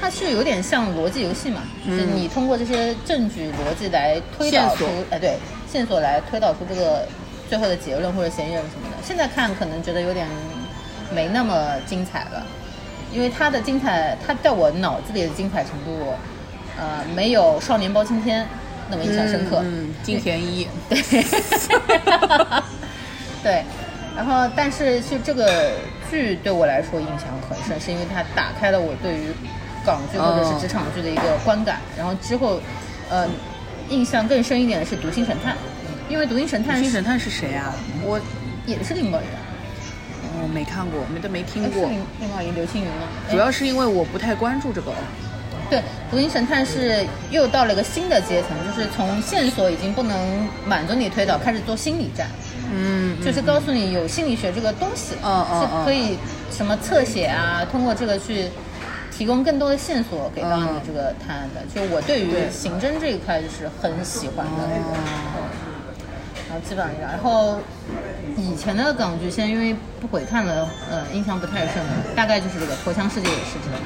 [0.00, 5.36] 它是有点像逻辑游戏嘛，就是你通过这些证据逻辑来推导出哎对，
[5.70, 7.06] 线索来推导出这个
[7.48, 8.96] 最后的结论或者嫌疑人什么的。
[9.04, 10.26] 现在看可能觉得有点
[11.14, 12.44] 没那么精彩了，
[13.12, 16.12] 因为它的精彩，它在我脑子里的精彩程度，
[16.80, 18.42] 呃，没有《少年包青天》
[18.88, 19.60] 那么印象深刻。
[19.62, 21.02] 嗯，嗯金田一，对，
[23.44, 23.64] 对，
[24.16, 25.72] 然后但是就这个
[26.10, 29.26] 剧对我来说印象很深，是因为它打开了我对于
[29.84, 31.80] 港剧或者是职场剧的一个观感。
[31.98, 32.58] 然后之后，
[33.10, 33.28] 呃，
[33.90, 35.52] 印象更深一点的是《独行神探》，
[36.08, 37.74] 因为《独行神探》是新神探是谁啊？
[38.02, 38.18] 我
[38.64, 39.36] 也是林保怡的，
[40.42, 41.86] 我没看过，没都没听过。
[41.90, 43.06] 林林保怡、刘青云吗？
[43.28, 44.92] 哎主要是因为我不太关注这个。
[45.70, 45.78] 对，
[46.10, 52.26] 《福音神探》是又到了一个新的阶层，就是从线索已经不能满足你推导，开始做心理战，
[52.74, 56.18] 嗯，就是告诉你有心理学这个东西，嗯嗯是可以
[56.50, 58.48] 什么侧写啊，通过这个去
[59.16, 61.60] 提供更多的线索给到你嗯这个探案的。
[61.72, 65.69] 就我对于刑侦这一块就是很喜欢的。
[66.50, 67.58] 哦然后基本上这样，然后
[68.36, 71.92] 以前的港剧，现在因为不回看了，呃，印象不太深了。
[72.16, 73.78] 大概就是这个《陀枪师姐》也是这个，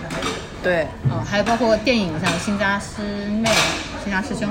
[0.62, 3.50] 对，嗯，还有包括电影像《新家师妹》
[4.02, 4.48] 《新家师兄》，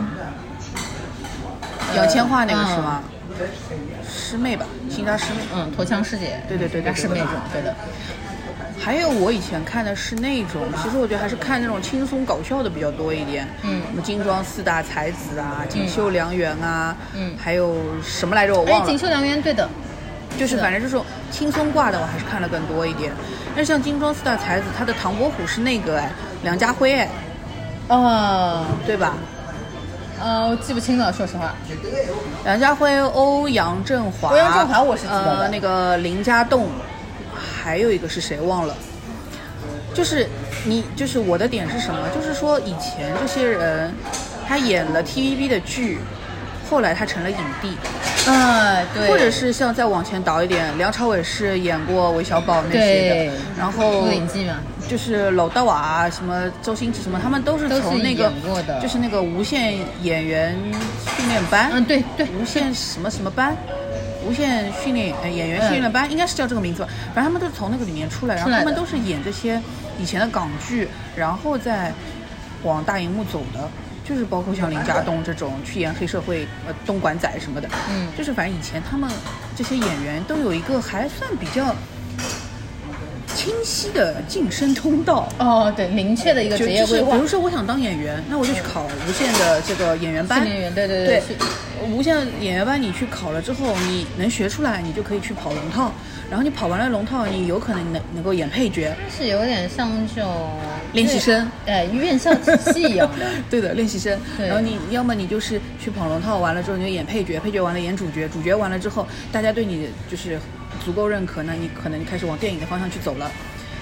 [1.96, 3.04] 杨千嬅那个是嗯吗？
[4.08, 5.40] 师妹吧，新家师妹。
[5.56, 7.76] 嗯，陀枪师姐，对对对对对是那种，对的，
[8.84, 13.48] 还有我以前看的是那种，其实我觉得还是看那种轻松搞笑的比较多一点。
[13.62, 13.82] 嗯。
[13.88, 17.34] 什么金装四大才子啊，锦绣良缘啊，嗯。
[17.40, 18.86] 还有什么来着我哎，忘了。
[18.88, 19.70] 锦绣良缘，对的，
[20.38, 23.14] 就是反正这种轻松挂的，我还是看的更多一点。
[23.56, 26.12] 但是像金装四大才子，他的唐伯虎是那个哎，
[26.44, 27.10] 梁家辉哎，
[27.88, 29.14] 哦，对吧？
[30.22, 31.54] 呃，我记不清了，说实话，
[32.44, 35.40] 梁家辉、欧阳震华、欧阳震华我是记得的。
[35.40, 36.68] 呃，那个林家栋，
[37.64, 38.76] 还有一个是谁忘了？
[39.94, 40.28] 就是
[40.66, 42.10] 你，就是我的点是什么？
[42.14, 43.94] 就是说以前这些人，
[44.46, 46.00] 他演了 TVB 的剧，
[46.70, 47.78] 后来他成了影帝，
[48.28, 53.28] 嗯，对，或者是像再往前倒一点，梁朝伟是演过韦小宝那些对。
[53.28, 54.06] 的，然后
[54.90, 58.32] 就是娄大瓦啊，什么周星驰什么，他们都是从那个
[58.82, 60.58] 就是那个无线演员
[61.16, 63.56] 训练班，嗯，对对，无线什么什么班，
[64.26, 66.90] 无线训练呃演员训练班，应该是叫这个名字吧。
[67.14, 69.62] 反正他们都是从那个里面出来，然后他们都是演这些
[70.00, 71.92] 以前的港剧，然后再
[72.64, 73.70] 往大荧幕走的。
[74.06, 79.10] 就是包括像林家栋这种去演黑社会、呃东莞仔什么的，嗯就是反正以前他们
[79.56, 81.74] 这些演员都有一个还算比较
[83.36, 91.36] 清晰的晋升通道，哦，对，明确的一个职业规划就是比如，说我想当演员，那我就去考无线的这个演员班，演员，对对对是，
[91.92, 95.92] 无线演员班你去考了之后，你能学出来，你就可以去跑龙套。
[96.30, 98.92] 然后你跑完了龙套，你有可能能能够演配角。
[99.16, 100.50] 是有点像那种
[100.94, 103.26] 练习生，哎，院校体系一样的。
[103.52, 104.18] 对的，练习生。
[104.40, 110.40] 然后你要么你就是去跑龙套，完了之后你就演配角，配角完了演主角，主角完了之后，大家对你就是
[110.84, 113.30] 足够认可，那你可能开始往电影的方向去走了。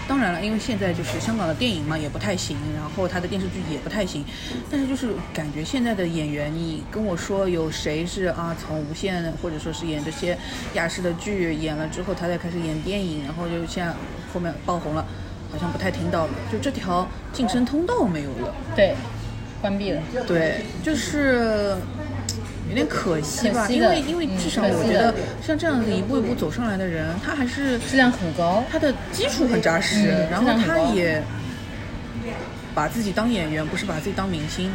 [0.08, 4.26] 当然了，因为现在就是香港的电影嘛也不太行，然后他的电视剧也不太行，
[4.70, 10.38] 但是就是感觉现在的演员，你跟我说有谁是啊从无线或者说是演这些
[10.74, 13.94] 亚视的剧演了之后，他再开始演电影，然后就现在
[14.34, 15.06] 后面爆红了，
[15.50, 18.54] 好像不太听到了，就这条晋升通道没有了。
[18.76, 18.96] 对，
[19.62, 20.02] 关闭了。
[20.28, 21.78] 对，就是
[22.72, 25.14] 有点可惜吧，惜因为因为至少我觉得
[25.46, 28.64] 像这样子一步一步走上来的人，他还是质量很高。
[28.72, 31.22] 他的基础很扎实，嗯然后他也
[32.74, 34.72] 把自己当演员，不是把自己当明星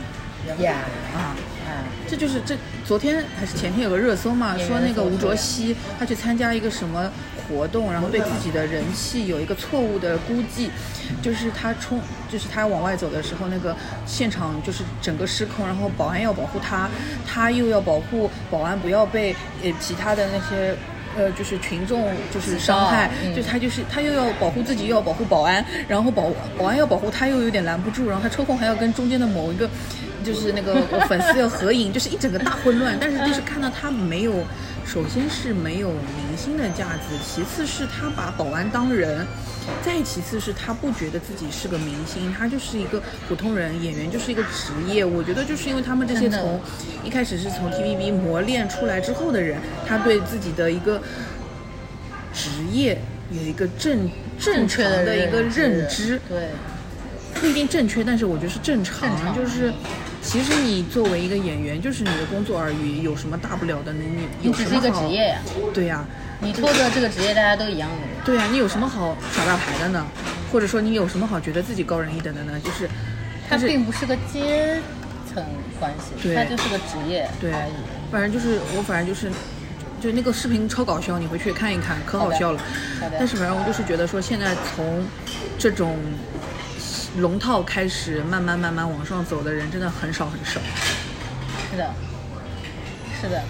[0.60, 0.74] 呀，
[1.16, 1.34] 啊。
[1.76, 7.10] 哎，这就是这昨天还是前天有个热搜嘛，说那个吴卓羲他去参加一个什么
[7.46, 10.70] 活动，然后对自己的人气有一个错误的估计，
[11.22, 12.00] 就是他冲，
[12.32, 16.88] 就是他往外走的时候，那个现场就是整个失控，然后保安要保护他，
[17.26, 20.74] 他又要保护保安不要被呃其他的那些。
[21.18, 29.66] 呃，就是群众就是伤害，嗯就他就是他又要保护自己，又要保护保安，然后保保安要保护他，又有点拦不住，然后他抽空还要跟中间的某一个，
[30.26, 30.74] 就是那个
[31.06, 32.96] 粉丝要合影， 就是一整个大混乱。
[33.00, 34.44] 但是就是看到他没有，
[34.84, 39.24] 首先是没有明星的架子，其次是他把保安当人，
[39.82, 45.04] 再其次是他不觉得自己是个明星，他就是一个普通人，演员就是一个职业。
[45.04, 46.60] 我觉得就是因为他们这些从
[47.04, 51.00] 一开始是从 TVB 磨练出来之后的人，他对自己的一个
[52.32, 53.00] 职业
[53.30, 56.48] 有一个正正确的的一个认知，对，
[57.40, 59.00] 不一定正确，但是我觉得是正常。
[59.08, 59.72] 正常就是，
[60.26, 63.92] 其实你作为一个演员，就是你的工作而已，有什么大不了的？
[63.92, 65.38] 你你你只是一个职业呀，
[65.72, 66.04] 对呀、
[66.40, 67.96] 你脱的这个职业，大家都一样的。
[68.24, 70.04] 对呀、你有什么好耍大牌的呢？
[70.50, 72.58] 或者说你有什么好觉得自己高人一等的呢？
[72.58, 72.90] 就是，
[73.48, 74.80] 它并不是个阶
[75.32, 75.44] 层
[75.78, 79.30] 关系，对它就是个职业对而已。，反正就是我，反正就是，
[80.00, 82.60] 就那个视频超搞笑，你回去看一看，可好笑了。
[83.16, 85.04] 但是反正我就是觉得说，现在从
[85.56, 85.96] 这种
[87.18, 90.60] 龙套开始，慢慢慢慢往上走的人，真的很少很少。
[91.70, 91.90] 是的，
[93.20, 93.42] 是的。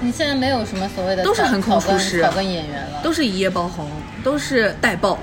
[0.00, 3.88] 你现在没有什么所谓的都是横空出世草根演员了，都是一夜爆红，
[4.24, 5.18] 都是带爆。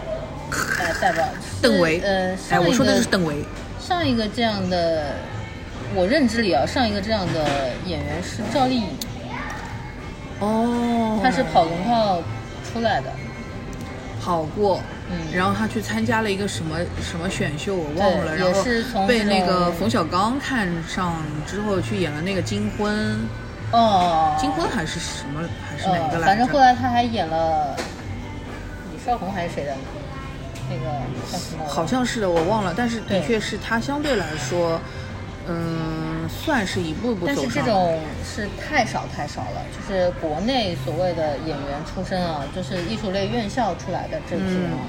[0.80, 1.24] 呃代爆
[1.62, 3.44] 邓为，呃，哎，我说的是邓为。
[3.80, 5.14] 上一个这样的，
[5.94, 8.88] 我认知里啊，上一个这样的演员是赵丽颖，
[10.40, 12.24] 哦她是跑龙套
[12.72, 13.12] 出来的。
[14.22, 15.18] 跑过，嗯。
[15.34, 21.16] 然后他去参加了一个什么什么选秀，我忘了，然后被那个冯小刚看上
[21.48, 23.16] 之后去演了那个《金婚》，
[23.72, 26.26] 哦，金婚还是什么还是哪个呃，来着？
[26.26, 27.76] 反正后来他还演了
[28.92, 29.76] 李少红还是谁的，
[30.70, 30.86] 那个
[31.32, 31.66] 叫什么？
[31.68, 34.80] 好像是的，我忘了，但是的确是他相对来说，
[35.48, 37.48] 嗯，算是一步一步但是。
[37.48, 44.80] 这种是太少太少了，就是国内所谓的演员出身啊，就是艺术类院校出来的这批人啊，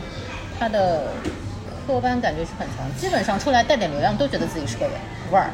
[0.59, 1.09] 他的
[1.87, 4.89] 科班感觉是很强，基本上出来带点流量都觉得自己是个
[5.33, 5.51] 腕儿，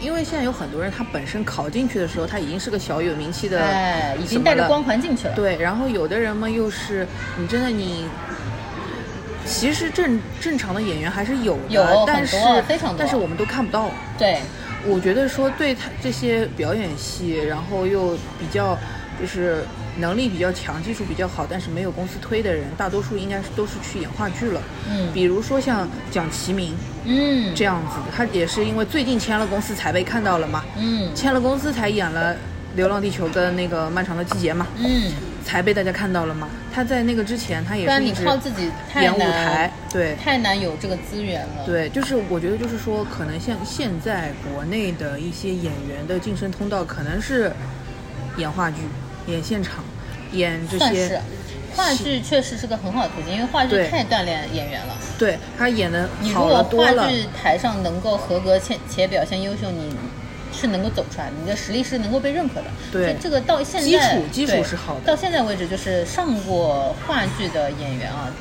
[0.00, 4.84] 因为现在有很多人，他本身考进去的时候，他已经是个小有名气的，哎，已经带着光。
[4.84, 5.34] 环进去了。
[5.34, 7.06] 对，然后有的人嘛，又是
[7.36, 8.06] 你真的你，
[9.44, 13.90] 其实正正常的演员还是有的，有但是非常多但是我们都看不到。
[14.16, 14.40] 对
[14.86, 18.78] 我觉得说对他这些表演系，然后又比较
[19.20, 19.64] 就是
[19.98, 24.62] 能力比较强、技术比较好，但是没有公司推的人，大多数应该是都是去演话剧了。
[24.90, 25.12] 嗯。
[25.12, 26.74] 比如说像蒋奇明
[27.04, 27.52] 嗯。
[27.54, 31.14] 这样子的，他也是因为最近签了公司才被看到了嘛，嗯。
[31.14, 32.34] 签了公司才演了
[32.76, 35.12] 《流浪地球》跟那个《漫长的季节》嘛，嗯，
[35.48, 36.46] 才被大家看到了嘛。
[36.70, 40.14] 他在那个之前，他也是靠自己太演舞台，对。
[40.16, 41.64] 太难有这个资源了。
[41.64, 47.50] 对，就是我觉得，就是说，可能像现在国内的一些演员的晋升通道，可能是
[48.36, 48.76] 演话剧、
[49.26, 49.82] 演现场、
[50.32, 51.18] 演这些。
[51.74, 54.94] 话剧确实是个很好的途径，因为话剧太锻炼演员了。
[55.16, 59.94] 对他演的好你如果话剧台上能够合格且且表现优秀，你
[60.52, 62.66] 是能够走出来的，你的实力是能够被认可的。
[62.92, 63.04] 对。
[63.04, 65.00] 所以这个到现在基础基础是好的。
[65.06, 68.32] 到现在为止，就是上过话剧的演员啊，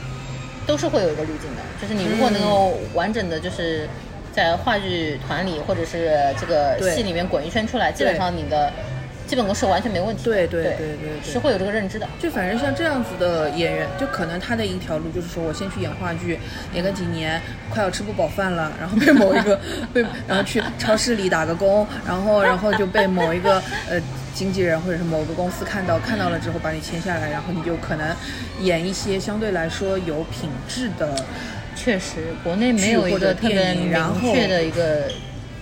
[0.66, 3.88] 都是会有一个滤镜的，就是你如果能够完整的就是。
[4.38, 8.72] 在话剧团里或者是这个戏里面滚一圈出来，基本上你的
[9.28, 10.32] 基本功是完全没问题的。
[10.32, 12.07] 对对对对对对是会有这个认知的。
[12.19, 16.39] 就反正像这样子的演员，就可能他的一条路就是说我先去演话剧，
[16.73, 19.59] 演个几年，快要吃不饱饭了，然后被某一个
[19.93, 24.01] 被，然后去超市里打个工，然后然后就被某一个呃
[24.34, 28.15] 经纪人或者是某个公司看到，看到了之后把你签下来，然后你就可能
[28.61, 31.13] 演一些相对来说有品质的，
[31.75, 35.11] 确实，国内没有一个特别电影然后明确的一个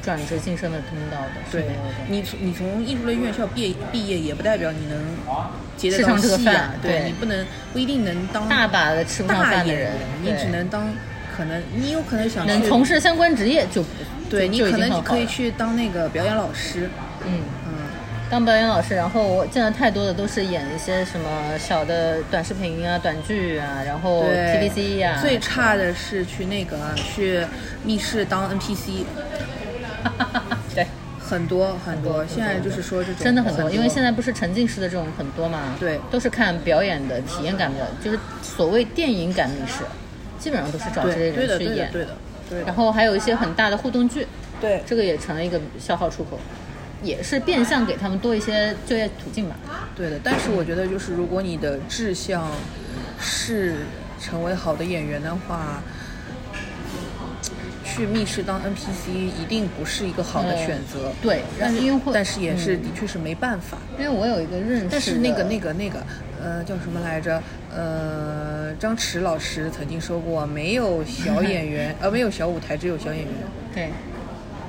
[0.06, 1.76] 转职晋升的通道的，是对。
[2.08, 4.98] 你从你从艺术类院校毕业毕业，也不代表你能
[5.76, 7.04] 接得到吃上这个戏啊饭，对对。
[7.06, 9.92] 你不能不一定能当大把的吃不上大饭的人，
[10.22, 10.88] 你只能当
[11.36, 13.84] 可能你有可能想能从事相关职业就
[14.30, 16.88] 对你可能可以去当那个表演老师，
[17.26, 17.42] 嗯。
[17.68, 17.74] 嗯，
[18.30, 27.42] 当表演老师，然后我见了太多的都是演一些什么小的短视频啊、短剧啊，然后对 TVC 呀、最差的是去那个去
[27.84, 29.04] 密室当 NPC，
[30.76, 30.88] 对，
[31.20, 32.26] 很多很多。
[32.28, 39.84] 现在就是说这种真的很多，因为现在不是沉浸式的这种很多嘛，对都是看表演的体验感的，就是所谓电影感密室，
[40.40, 42.18] 基本上都是找这类对对的人去演，对的对的
[42.50, 44.28] 对的然后还有一些很大的互动剧，
[44.62, 46.40] 对这个也成了一个消耗出口，
[47.02, 49.56] 也是变相给他们多一些就业途径吧。
[49.96, 50.20] 对的。
[50.24, 52.52] 但是我觉得就是如果你的志向
[53.20, 53.76] 是
[54.20, 55.82] 成为好的演员的话。
[57.96, 59.10] 去密室当 NPC
[59.42, 66.04] 一定不是一个好的嗯选择，对但是因为但是也是嗯的确是没办法，因为我有一个认识，但是那个那个那个，
[66.44, 67.42] 呃，叫什么来着？
[67.74, 73.34] 呃，张弛老师曾经说过，没有小 演员，呃，没有小舞台，只有小演员。
[73.74, 73.84] 对，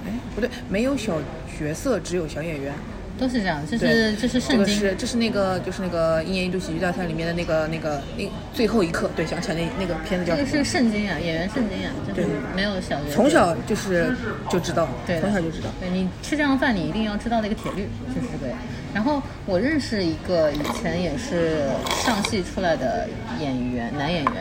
[0.06, 1.18] 哎，不对，没有小
[1.58, 2.72] 角色，只有小演员。
[3.18, 10.48] 都是这样，这是这是这个圣经，是这是那个就是那个一年一度喜剧大赛里面的那个那个那最后一刻，对，想起来那那个片子叫这个？
[10.48, 14.14] 是圣经啊，演员圣经啊，就是没有小学从小就是
[14.50, 15.20] 就知道，对。
[15.20, 15.68] 从小就知道。
[15.80, 18.52] 对你吃这样饭，你一定要知道的一个铁律就是这个。
[18.94, 21.68] 然后我认识一个以前也是
[22.04, 23.08] 上戏出来的
[23.40, 24.34] 演员，男演员，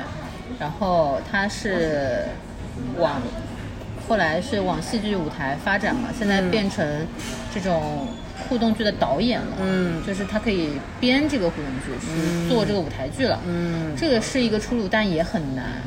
[0.60, 2.26] 然后他是
[2.98, 3.22] 往
[4.08, 6.86] 后来是往戏剧舞台发展嘛，现在变成
[7.54, 8.08] 这种
[8.48, 15.82] 互动剧的导演了，嗯就是他可以编这个互动剧，去做这个舞台剧了，嗯这个是一个出路，但也很难，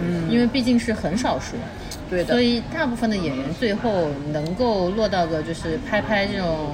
[0.00, 1.56] 嗯，因为毕竟是很少数。
[2.10, 2.42] 对的所。
[2.42, 6.68] 以大部分的演员最后能够落到个就是拍拍这种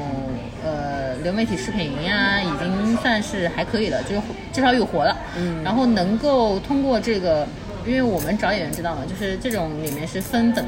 [0.64, 4.22] 呃流媒体视频呀，已经算是还可以了，就是
[4.52, 5.16] 至少有活了。
[5.36, 7.46] 嗯然后能够通过这个，
[7.86, 10.64] 因为我们找演员知道嘛，就是这种里面是分等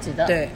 [0.00, 0.24] 级的。。
[0.26, 0.48] 对，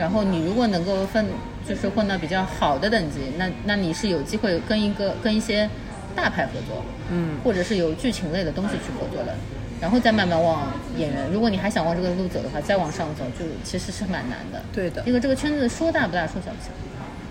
[0.00, 1.26] 然后你如果能够分，
[1.68, 5.68] 就是混到比较好的等级，那那你是有机会跟一个跟一些
[6.16, 9.34] 大牌合作，嗯，或者是有剧情类的东西去合作的。
[9.78, 11.30] 然后再慢慢往演员。
[11.32, 14.62] 如果你还想往这个路走的话，再往上走，就其实是蛮难的。
[14.72, 16.70] 对的因为这个圈子说大不大，说小不小。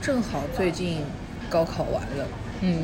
[0.02, 1.04] 正好最近
[1.50, 2.28] 高考完了，
[2.62, 2.84] 嗯，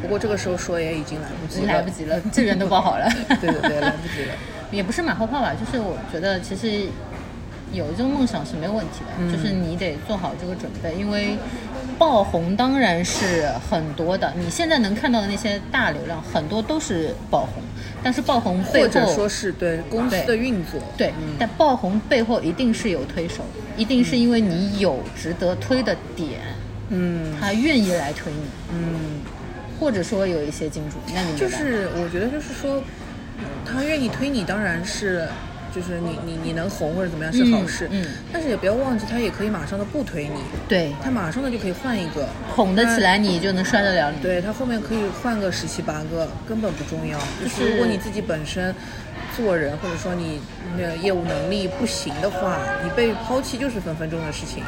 [0.00, 3.06] 不过这个时候说也已经来不及了，来不及了，志愿都报好了。
[3.40, 4.34] 对对对，来不及了。
[4.72, 6.88] 也不是马后炮吧，就是我觉得其实
[7.74, 9.30] 有这个梦想是没有问题的，嗯。
[9.32, 11.36] 就是你得做好这个准备，因为
[11.98, 17.62] 爆红当然是很多的，你现在能看到的那些大流量很多都是爆红，
[18.02, 23.44] 但是爆红背后或者说是对公司的运作，对，但爆红背后一定是有推手，
[23.76, 26.40] 一定是因为你有值得推的点，
[26.88, 27.34] 嗯。
[27.40, 28.38] 他愿意来推你，
[28.72, 29.20] 嗯，
[29.78, 32.82] 或者说有一些金主，那你就是我觉得就是说，
[33.64, 35.28] 他愿意推你，当然是。
[35.74, 38.02] 就是你你你能红或者怎么样是好事，嗯。
[38.02, 40.92] 嗯但是也不要忘记，他也可以马上的不推你，对。
[41.02, 47.18] 他马上的就可以换一个，哄得起来你就能摔得了你，对他后面可以换个十七八个，根本不重要。
[47.40, 48.74] 就就是是如果你自己本身
[49.36, 50.40] 做人或者说你
[50.76, 54.62] 那个业务能力不行的话，你被抛弃就是分分钟的事情。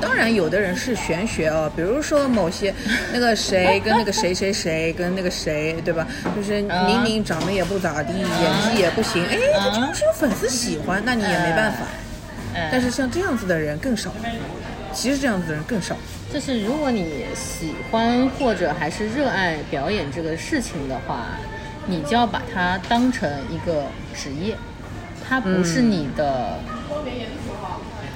[0.00, 2.74] 当然，有的人是玄学啊，比如说某些
[3.12, 6.06] 那个谁跟那个谁谁谁跟那个谁，对吧？
[6.36, 11.78] 就是明明长得也不咋地，演技也不行，哎，他就是有粉丝喜欢，那你也没办法。
[12.54, 14.12] 哎但是像这样子的人更少，
[14.92, 15.96] 其实这样子的人更少。
[16.32, 21.26] 就是如果你喜欢或者还是热爱表演这个事情的话，
[21.86, 24.56] 你就要把它当成一个职业，
[25.26, 26.58] 它不是你的，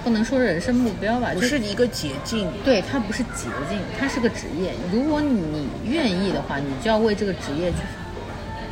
[0.05, 4.73] 不能说人生目标吧，不就是一个捷径，对，它不是捷径，它是个职业。
[4.93, 7.79] 如果你愿意的话，你就要为这个职业去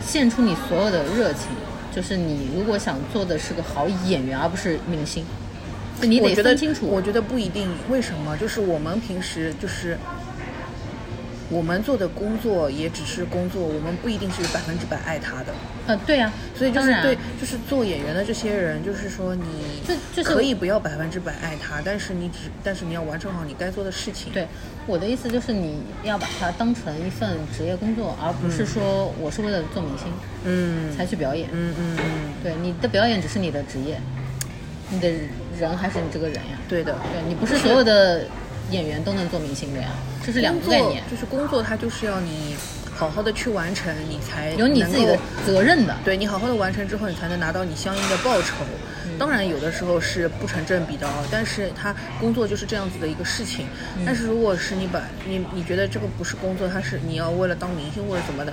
[0.00, 1.48] 献出你所有的热情。
[1.94, 5.24] 就是你如果想做的是个好演员，而不是明星，
[6.02, 6.86] 你得分清楚。
[6.86, 8.36] 我觉得不一定，为什么？
[8.36, 9.96] 就是我们平时就是
[11.48, 15.54] 我们做的工作也只是工作，我们不一定是百分之百爱他的。
[15.86, 19.42] 呃，对呀、所以就是对，就是做演员的这些人，就是说你
[20.24, 24.32] 可以不要百分之百爱他，但是你只但是你要完成好你该做的事情。
[24.32, 24.48] 对，
[24.86, 30.08] 我的意思就是你要把它当成一份职业工作，而不是说我是为了做明星
[30.44, 31.48] 嗯才去表演。
[31.52, 34.00] 嗯嗯嗯，对，你的表演只是你的职业，
[34.90, 35.08] 你的
[35.56, 36.58] 人还是你这个人呀。
[36.68, 36.92] 对的。
[37.12, 38.24] 对你不是所有的
[38.72, 39.90] 演员都能做明星的呀，
[40.26, 42.56] 这是两个概念，就是工作，它就是要你
[42.92, 45.16] 好好的去完成，你才有你自己的
[45.46, 45.96] 责任的。
[46.04, 48.64] 对你好好的完成之后，你才能拿到你相应的报酬。
[49.20, 53.68] 当然，有的时候是不成正比的哦，但是他工作就是这样子的一个事情。
[54.04, 58.52] 但是如果是你把你你觉得这个不是工作，它是你要为了当明星或者怎么的，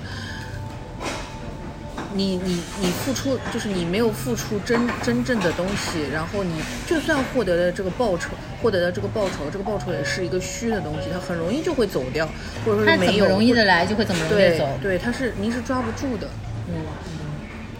[2.15, 8.29] 你你你付出就是你没有付出真真正的东西，然后你就算获得了这个报酬，
[8.61, 12.27] 获得了这个报酬，这个报酬也是一个虚的东西，它很容易就会走掉，
[12.65, 14.67] 或者说没有怎么容易的来，就会怎么容易走。
[14.81, 16.27] 对，它是您是抓不住的。
[16.69, 16.75] 嗯，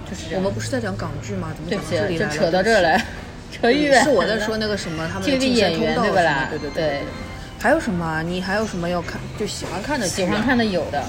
[0.10, 0.42] 就是这样。
[0.42, 1.54] 我们不是在讲港剧吗？
[1.56, 3.06] 怎么讲到这里，来扯到这儿来，
[3.52, 3.70] 扯。
[3.72, 4.04] 远。
[4.04, 6.48] 是我在说那个什么，他们的升演通道对不啦？
[6.50, 7.02] 对对对，
[7.60, 8.22] 还有什么啊？
[8.22, 10.08] 你还有什么要看就喜欢看的？
[10.08, 11.04] 喜欢看的有的，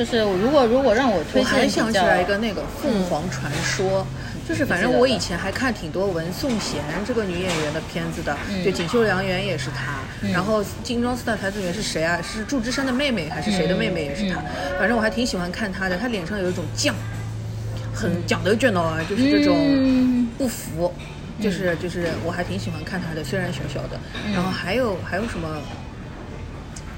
[0.00, 4.00] 就是如果如果让我推我还想起来一个那个《凤凰传说》，
[4.48, 8.34] 就是反正我以前还看挺多文颂贤这个女演员的片子的，
[8.64, 9.98] 就《锦绣良缘》也是她，
[10.32, 12.18] 然后《金装四大才子》里面是谁啊？
[12.22, 14.42] 是祝枝山的妹妹还是谁的妹妹也是她？
[14.78, 16.94] 反正我还挺喜欢看她的，她脸上有一种犟，
[17.94, 20.90] 很讲究卷哦，就是这种嗯不服。
[21.42, 24.00] 就是就是，我还挺喜欢看她的，虽然小小的。
[24.26, 25.46] 嗯然后还有还有什么？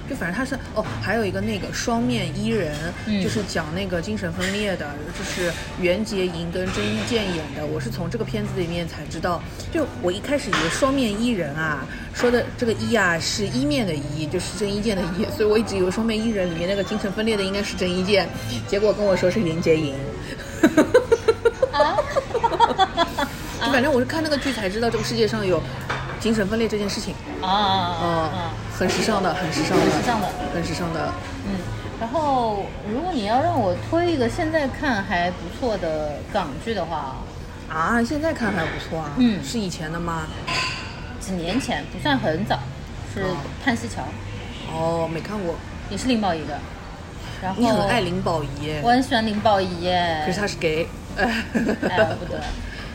[0.09, 2.75] 就反正他是哦，还有一个那个双面伊人，
[3.07, 7.65] 嗯就是讲那个精神分裂的，就是袁洁莹跟郑伊健演的。
[7.65, 9.43] 我是从这个片子里面才知道，
[9.73, 18.29] 就我一开始以为双面伊人啊，说的这个伊啊是一面的伊，就是郑伊健的伊，所以我一直以为双面伊人里面那个精神分裂的应该是郑伊健，
[18.67, 19.95] 结果跟我说是袁洁莹。
[21.73, 21.97] 啊
[23.65, 25.63] 就反正我是看那个剧才知道这个世界上有
[26.21, 31.13] 精神分裂这件事情，啊啊啊哦啊！，很时尚的，很时尚的，很时尚的很时尚的。
[31.47, 31.55] 嗯，
[32.01, 37.17] 然后如果你要让我推一个现在看还不错的港剧的话，
[37.71, 39.11] 啊，现在看还不错啊。
[39.19, 40.27] 嗯是以前的吗？
[41.21, 42.59] 几年前不算很早，
[43.15, 44.03] 是《哦叹息桥》，
[44.73, 45.55] 哦，没看过。
[45.91, 46.59] 也是林保怡的。
[47.43, 50.23] 然后你很爱林保怡耶我，很喜欢林保怡耶。
[50.27, 50.89] 可是他是 gay。
[51.17, 51.45] 哎，
[52.19, 52.41] 不得，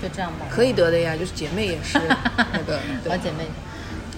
[0.02, 0.46] 就这样吧。
[0.52, 2.00] 可以得的呀，就是姐妹也是
[2.52, 2.80] 那个。
[3.04, 3.46] 对好姐妹，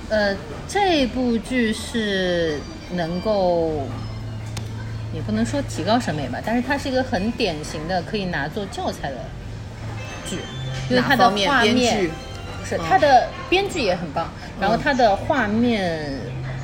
[0.09, 0.35] 呃，
[0.67, 2.59] 这部剧是
[2.93, 3.87] 能够，
[5.13, 9.17] 也不能说提高审美吧，但是它是一个很典型的可以拿做教材的
[10.25, 10.39] 剧，
[10.89, 12.11] 因为它的画面剧
[12.59, 12.81] 不是嗯。
[12.89, 14.29] 它的编剧也很棒，
[14.59, 16.11] 然后它的画面、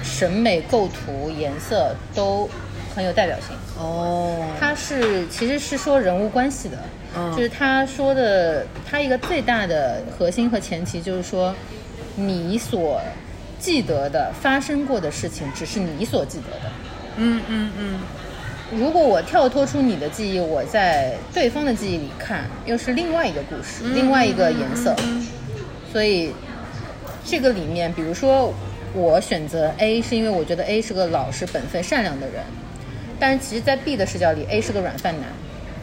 [0.03, 2.49] 审美、构图、颜色都
[2.95, 3.55] 很有代表性。
[3.77, 6.77] 哦，它是其实是说人物关系的，
[7.15, 11.53] 嗯就是他说的，他一个最大的核心和前提就是说，
[12.15, 13.01] 你所
[13.66, 16.72] 记得的发生过的事情，只是你所记得的。
[17.18, 17.99] 嗯嗯嗯，
[18.80, 24.95] 如果我跳脱出你的记忆，我在对方的记忆里看，又是另外一个故事，另外一个颜色。
[25.91, 26.32] 所以
[27.26, 28.53] 这个里面，比如说
[28.93, 32.43] 我选择 A，是因为我觉得 A 是个老实、本分、善良的人，
[33.20, 35.24] 但是其实，在 B 的视角里，A 是个软饭男。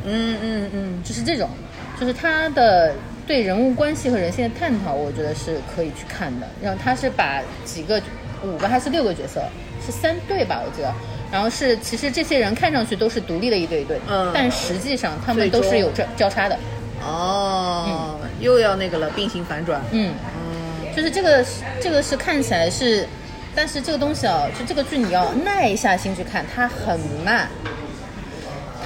[0.04, 1.50] 嗯嗯嗯，就是这种，
[1.98, 2.94] 就是他的
[3.26, 6.46] 对人物关系和人性的探讨，我觉得是可以去看的。
[6.62, 8.00] 然后他是把几个
[8.42, 9.42] 五个还是六个角色，
[9.84, 10.60] 是三对吧？
[10.64, 10.92] 我记得。
[11.30, 16.58] 然后是其实这些人看上去都是独立的一对一对，嗯但实际上他们都是有交交叉的。
[17.02, 19.80] 哦，又要那个了，并行反转。
[19.92, 21.44] 嗯，嗯，就是这个
[21.80, 23.08] 这个是看起来是，
[23.54, 27.48] 但是这个东西啊，就这个剧你要耐下心去看，它很慢。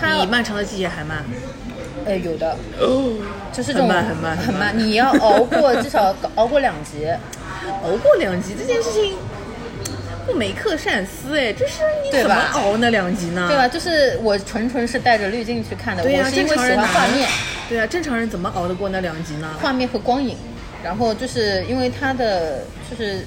[0.01, 1.25] 它比漫长的季节还慢。
[2.07, 3.15] 呃有的哦，
[3.53, 7.07] 就是这种很慢很慢很很慢你要熬过 至少熬过两集。
[7.83, 9.17] 熬过两集这件事情，
[10.27, 13.47] 不没克善思哎，就是你怎么熬那两集呢？
[13.49, 13.67] 对吧？
[13.67, 17.29] 就是我纯纯是带着滤镜去看的，对呀、我是因为喜欢画面、
[17.69, 19.49] 对啊，正常人怎么熬得过那两集呢？
[19.61, 20.37] 画面和光影，
[20.85, 23.25] 然后就是因为它的就是。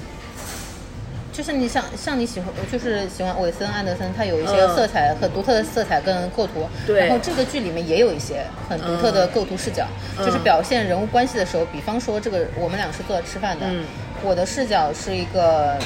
[1.40, 4.76] 就是你像像你喜欢，就是喜欢韦森安德森，他有一些嗯。
[4.76, 7.00] 色彩很独特的色彩跟构图，对。
[7.00, 9.86] 然后这个剧里面也有一些很独特的构图视角，
[10.18, 10.26] 嗯。
[10.26, 13.86] 就是表现人物关系的时候，比方说这个我们俩是坐着吃饭的，嗯。
[14.22, 15.78] 我的视角是一个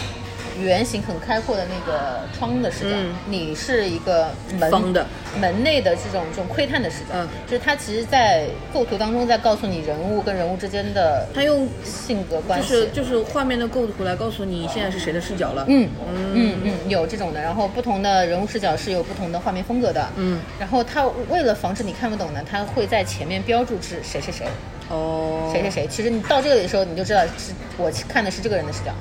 [0.60, 3.14] 圆形很开阔的那个窗的视角，嗯。
[3.26, 4.28] 你是一个
[4.58, 5.06] 门方的。
[5.40, 7.28] 门内的这种这种窥探的视角，嗯。
[7.46, 12.68] 就是它其实，在构图当中在告诉你人物跟人物之间的它用性格关系。
[12.68, 15.64] 就是就是画面的构图来告诉你现在是谁的视角了。
[15.68, 15.88] 嗯。
[16.06, 20.08] 嗯嗯，有这种的，然后不同的人物视角是有不同的画面风格的。
[20.16, 24.46] 嗯，然后它为了防止你看不懂呢，它会在前面标注是谁谁谁
[24.88, 25.86] 哦，谁谁谁。
[25.88, 28.92] 其实你到这里的时候，你就知道是我看的是这个人的视角，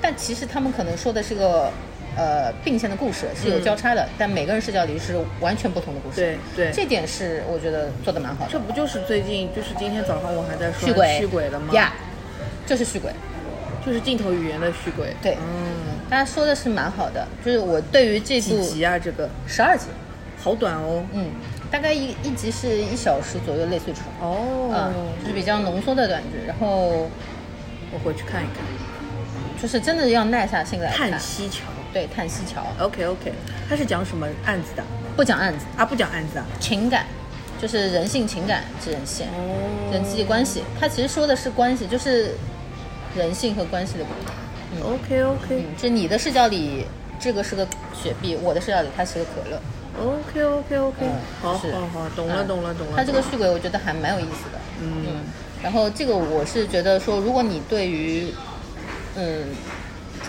[0.00, 1.70] 但其实他们可能说的是个
[2.16, 6.16] 呃并线的故事，是有交叉的，但每个人视角里是完全不同的故事。
[6.16, 8.50] 对对这点是我觉得做的蛮好的。
[8.52, 11.72] 这不就是最近就是今天早上我还在说续轨，续轨的吗？
[11.74, 11.92] 呀，
[12.66, 13.12] 就是续鬼。
[13.84, 15.12] 就是镜头语言的续鬼。
[15.20, 18.96] 对嗯，大家说的是蛮好的，就是我对于这部几集啊？
[18.96, 19.86] 这个十二集，
[20.40, 21.02] 好短哦。
[21.12, 21.30] 嗯，
[21.72, 24.92] 大概一一集是一小时左右，类似于这种，哦嗯，，
[25.22, 27.08] 就是比较浓缩的短剧，然后
[27.90, 28.62] 我回去看一看。
[29.60, 31.18] 就是真的要耐下心来看叹。
[31.18, 31.62] 息桥。
[31.92, 33.32] 对，叹息桥 OK OK，
[33.68, 34.82] 它是讲什么案子的
[35.16, 35.84] 不讲案子，啊？
[35.84, 36.46] 不讲案子啊？
[36.58, 37.06] 情感
[37.60, 42.34] 就是人性情感之人线，哦人际关系，它其实说的是关系，就是
[43.16, 44.94] 人性和关系的不同。
[44.94, 46.86] OK OK 嗯，就你的视角里，
[47.20, 49.60] 这个是个雪碧；我的视角里，它是个可乐。
[50.00, 51.12] OK OK OK，嗯
[51.42, 52.96] 好是好好，懂了嗯懂了懂了。
[52.96, 54.58] 他这个续轨我觉得还蛮有意思的。
[54.80, 55.22] 嗯
[55.62, 58.32] 然后这个我是觉得说，如果你对于
[59.16, 59.44] 嗯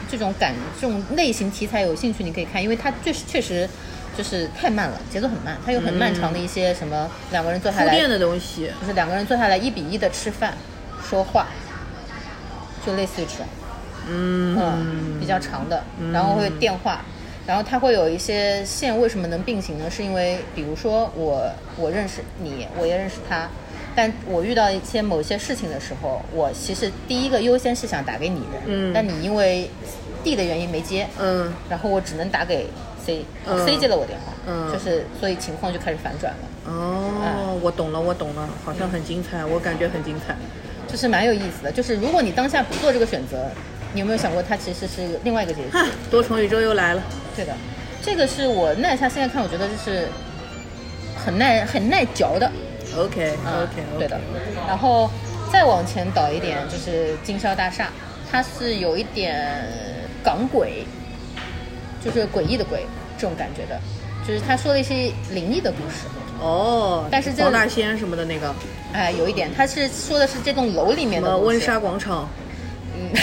[0.10, 3.68] 这种感这种类型题材有兴趣，你可以看，因为它确实确实
[4.16, 10.54] 就是太慢了，节奏很慢，它有很漫长的一些什么两个人坐下来，铺垫的东西，就是两个人坐下来一比一的吃饭
[11.04, 11.48] 说话，
[12.86, 13.46] 就类似于这种。
[14.06, 17.02] 嗯嗯，比较长的，然后会电话，
[17.46, 19.90] 然后它会有一些线，为什么能并行呢？
[19.90, 23.50] 是因为比如说我我认识你，我也认识他，
[23.96, 29.70] 但我遇到一些某些事情的时候，我其实第一个优先是想打给你的，嗯但你因为
[30.24, 32.68] D 的原因没接，嗯然后我只能打给
[33.06, 40.36] C，C、嗯接了我电话，嗯就是所以情况就开始反转了，哦，我懂了我懂了，好像很精彩，我感觉很精彩。
[40.86, 41.72] 就是蛮有意思的。
[41.72, 43.50] 就是如果你当下不做这个选择，
[43.94, 45.70] 你有没有想过它其实是另外一个结局？
[46.12, 47.02] 多重宇宙又来了。
[47.36, 47.56] 对的，
[48.02, 50.08] 这个是我耐下现在看，我觉得就是
[51.16, 52.52] 很耐很耐嚼的。
[52.98, 54.20] OK 啊 OK OK，对的。
[54.68, 55.10] 然后
[55.52, 57.90] 再往前倒一点，就是金宵大厦，
[58.32, 59.66] 它是有一点
[60.24, 60.86] 港鬼，
[62.04, 62.86] 就是诡异的鬼
[63.18, 63.80] 这种感觉的，
[64.28, 66.08] 就是他说了一些灵异的故事。
[66.40, 68.54] 哦，但是这个黄大仙什么的那个，
[68.92, 72.28] 哎，有一点，他是说的是这栋楼里面的温莎广场
[72.96, 73.16] 嗯，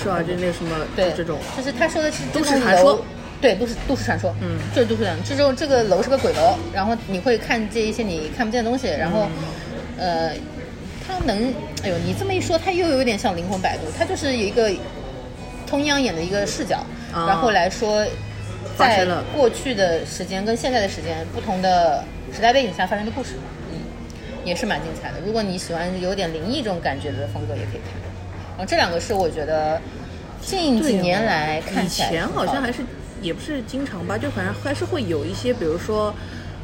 [0.00, 0.22] 是吧？
[0.22, 1.38] 就那什么，对这种。
[1.56, 3.04] 就是他说的是都市传说，
[3.40, 5.24] 对，都市都市传说，嗯就是都市传说。
[5.26, 9.28] 这种这个楼是个鬼楼，然后你会看见一些你看不见的东西，然后，
[9.98, 10.32] 嗯呃，
[11.06, 11.52] 它能，
[11.82, 14.70] 哎呦，你这么一说，他又有点像灵魂摆渡，他就是有一个
[15.66, 18.04] 通央眼的一个视角，啊然后来说，
[18.76, 22.04] 在过去的时间跟现在的时间不同的
[22.34, 23.30] 时代背景下发生的故事，
[23.72, 23.78] 嗯，
[24.44, 25.20] 也是蛮精彩的。
[25.24, 28.05] 如果你喜欢有点灵异这种感觉的风格，也可以看。
[28.56, 29.80] 然后这两个是我觉得
[30.40, 32.82] 近几年来看以前起来以前好像还是
[33.20, 36.14] 也不是经常吧，就反正还是会有一些，比如说。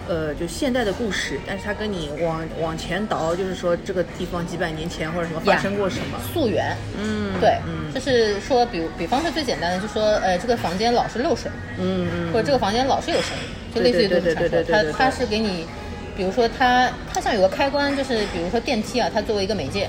[0.08, 14.40] 呃，就现代的故事，但是他跟你往往前倒，就是说这个地方几百年前或者什么发生过什么，溯源，嗯，对，嗯就是说，比如比方说最简单的，就说，呃，这个房间老是漏水，嗯嗯，或者这个房间老是有声音，就类似于这种传说。
[14.40, 15.64] 对对对对对它它是给你，
[16.16, 19.88] 比如说它它像有个开关，就是比如说电梯啊，它作为一个媒介，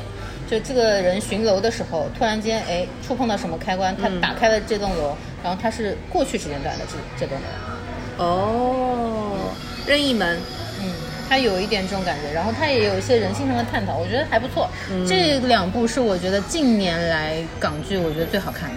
[0.50, 7.38] 就这个人巡楼的时候，突然间哎触碰到什么开关，它嗯打开了这栋楼，然后他是过去时间段的这这栋
[8.18, 9.38] 楼，哦，
[9.86, 10.38] 任意门，
[10.82, 10.91] 嗯，
[11.30, 14.70] 他有一点这种感觉，然后他也有一些人性上的探讨，我觉得还不错。
[14.91, 18.76] 嗯这两部是我觉得近年来港剧我觉得最好看的。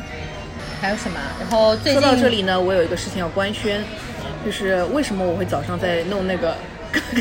[0.78, 1.18] 还有什么？
[1.40, 3.82] 然后最说近到这里呢，我有一个事情要官宣，
[4.44, 6.54] 就是为什么我会早上在弄那个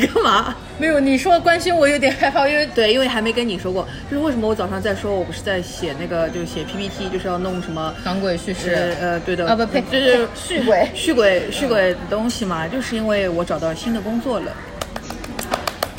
[0.06, 0.54] 干嘛？
[0.78, 14.52] 没有你说关心，我有点害怕，因为对，因为还没跟你说过，就是为什么我早上在说，我不是在写那个，就是写 PPT，就是要弄什么港鬼叙呃事呃，对的，啊不呸就是续轨续轨续轨的东西嘛，就是因为我找到新的工作了。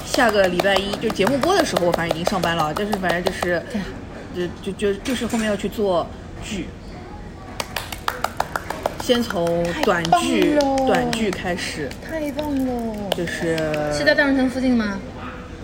[0.06, 3.62] 下个礼拜一就节目播的时候，我反正已经上班了，但是反正就是，
[4.36, 6.08] 就就就就是后面要去做
[6.44, 6.68] 剧，
[9.08, 13.10] 先从短剧短剧开始，太棒了。
[13.16, 13.56] 就是
[13.94, 15.00] 是在大润城附近吗？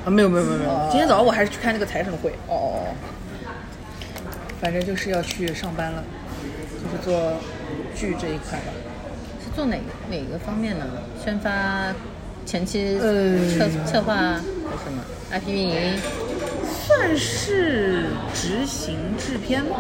[0.05, 2.85] 啊没有没有没有没有哦，今天早上我还是去看那个财神会，哦，
[4.61, 6.01] 反正就是要去上班了，
[6.81, 7.33] 就是做
[7.93, 8.71] 剧这一块吧。
[9.43, 9.75] 是做哪
[10.09, 10.85] 哪个方面呢？
[11.21, 11.93] 宣发、
[12.45, 14.37] 前期呃策策划还
[14.77, 15.75] 是什么？IP 运营？
[16.85, 19.77] 算是执行制片吧，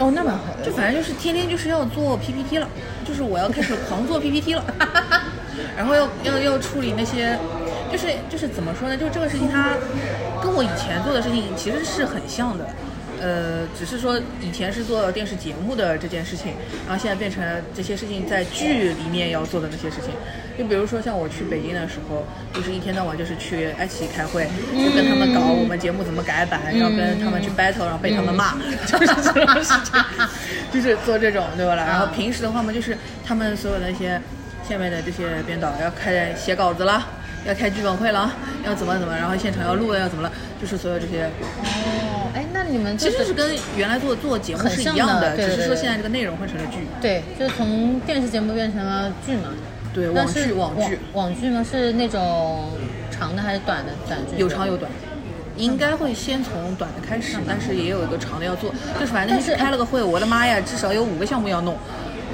[0.00, 0.64] 哦，那蛮好的。
[0.64, 2.68] 就反正就是天天就是要做 PPT 了，
[3.06, 4.64] 就是我要开始狂做 PPT 了，
[5.76, 7.38] 然后要要要处理那些，
[7.92, 8.96] 就是就是怎么说呢？
[8.96, 9.74] 就这个事情它
[10.42, 12.66] 跟我以前做的事情其实是很像的。
[13.20, 16.54] 呃，只是说以前是做电视节目的这件事情，
[16.86, 17.42] 然后现在变成
[17.74, 20.10] 这些事情在剧里面要做的那些事情。
[20.58, 28.54] 就比如说像我去北京的时候，就是一天到晚就是去爱奇艺开会，就跟他们搞我们节目怎么改版，然后跟他们去 battle，然后被他们骂，
[28.86, 30.02] 就是这种事情，
[30.72, 31.84] 就是做这种对吧啦？
[31.86, 34.20] 然后平时的话嘛，就是他们所有的那些
[34.68, 37.06] 下面的这些编导要开写稿子了。
[37.46, 38.30] 要开剧本会了，
[38.66, 41.26] 要怎么怎么，然后现场要录了，要怎么了，就是所有这些
[42.70, 46.86] 你们其实是跟原来做做节目是一样的只是说现在这个内容换成了剧。
[47.00, 49.50] 对，就是从电视节目变成了剧嘛。
[49.92, 51.66] 对，网剧网剧网剧吗？
[51.68, 52.70] 是那种
[53.10, 54.36] 长的还是短的短剧？
[54.38, 54.90] 有长有短，
[55.56, 58.72] 应该会先从短的开始，但是也有一个长的要做。
[58.98, 61.76] 就是反正那天开了个会，我的妈呀，至少有五个项目要弄，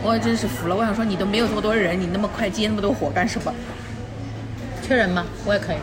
[0.02, 0.76] 我真是服了。
[0.76, 3.52] 我想说，你都没有这么多人，你那么快接那么多活干什么？
[4.86, 5.24] 缺人吗？
[5.46, 5.76] 我也可以。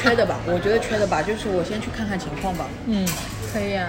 [0.00, 0.36] 缺的吧？
[0.46, 2.66] 我觉得缺的吧，就是我先去看看情况吧。
[2.86, 3.04] 嗯，
[3.56, 3.88] 可以啊。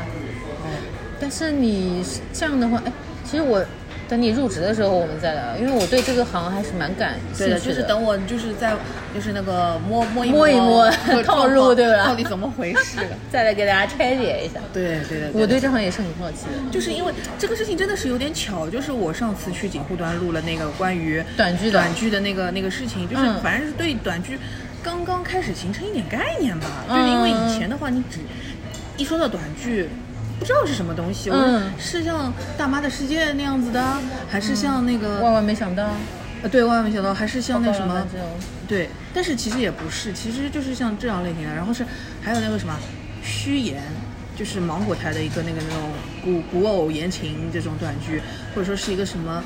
[1.20, 2.01] 但是你
[2.32, 2.91] 这样的话，哎，
[3.30, 3.63] 其实我
[4.07, 8.72] 等你入职的时候我们再聊，因为我对这个行还是蛮感兴趣对的，就是等我就是在
[9.13, 12.99] 就是那个摸摸一摸一摸 这个套路对吧到底怎么回事？
[13.30, 14.59] 再来给大家拆解一下。
[14.72, 16.72] 对对对，我对这行也是很好奇的。
[16.72, 24.39] 就是因为这个事情真的是有点巧，就是我上次去锦湖端录了那个关于短剧的短剧的那个那个事情，就是嗯反正是对短剧
[24.84, 28.20] 刚刚开始形成一点概念吧，嗯就是因为以前的话，你只
[28.98, 29.89] 一说到短剧。
[30.39, 33.84] 不知道是什么东西，我嗯是像《大妈的世界》那样子的，
[34.30, 35.89] 还是像那个万万没想到，
[36.43, 38.06] 呃，对，万万没想到，还是像那什么
[38.68, 41.84] 对，但是其实也不是，其实就是像这样类型的，然后是
[42.22, 42.78] 还有那个什么
[43.24, 43.82] 虚言，
[44.36, 45.89] 就是芒果台的一个那个那种
[46.24, 48.22] 古古偶言情这种短剧，
[48.54, 49.43] 或者说是一个什么。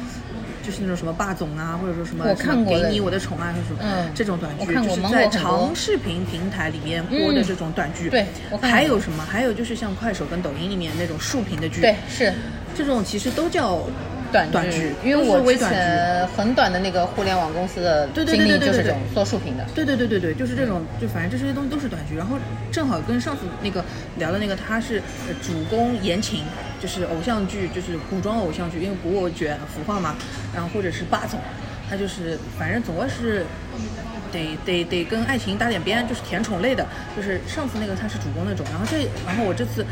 [0.64, 8.10] 就是那种什么霸总啊，或者说什么我看过给你我的宠爱，或者什么、嗯这种短剧，就是在长视频平台里面播的嗯这种短剧。
[8.10, 8.26] 对
[8.62, 9.26] 还有什么？
[9.26, 12.32] 还有就是像快手跟抖音里面那种竖屏的剧，对，是
[12.76, 13.80] 这种其实都叫
[14.32, 19.66] 短短剧因为我之微短剧前很短的那个互联网公司的经历就是这种做竖屏的。
[19.76, 22.16] 对对对对对，就是这种，就反正这些东西都是短剧。
[22.16, 22.38] 然后
[22.72, 23.84] 正好跟上次那个
[24.18, 26.44] 聊的那个，他是呃主攻言情，
[26.82, 30.16] 就是偶像剧，就是古装偶像剧，因为古偶卷服化嘛，
[30.52, 31.40] 然后或者是霸总，
[31.88, 33.46] 他就是反正总归是
[34.32, 36.84] 得得得跟爱情搭点边，就是甜宠类的。
[37.16, 39.86] 就是上次那个他是主攻那种，然后这然后我这次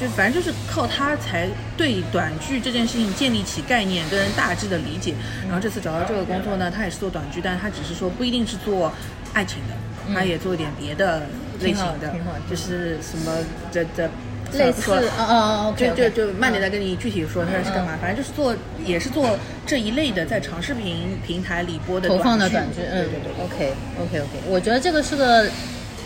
[0.00, 5.14] 就反正就是靠他才对短剧这件事情建立起概念跟大致的理解。
[5.44, 8.90] 然后这次找到这个工作呢，他也是做短剧，但是他只是说不一定是做
[9.34, 11.26] 爱情的，他也做一点别的
[11.60, 12.14] 类型的
[12.48, 13.32] 就是什么
[13.70, 14.08] 这这。
[14.58, 23.44] 类似不说了哦哦哦就就就慢点再跟你具体说他是干嘛，嗯反正就是做也是做这一类的，在长视频平台里播的投放的短短剧，嗯对对对。
[23.44, 25.48] ，OK OK OK，我觉得这个是个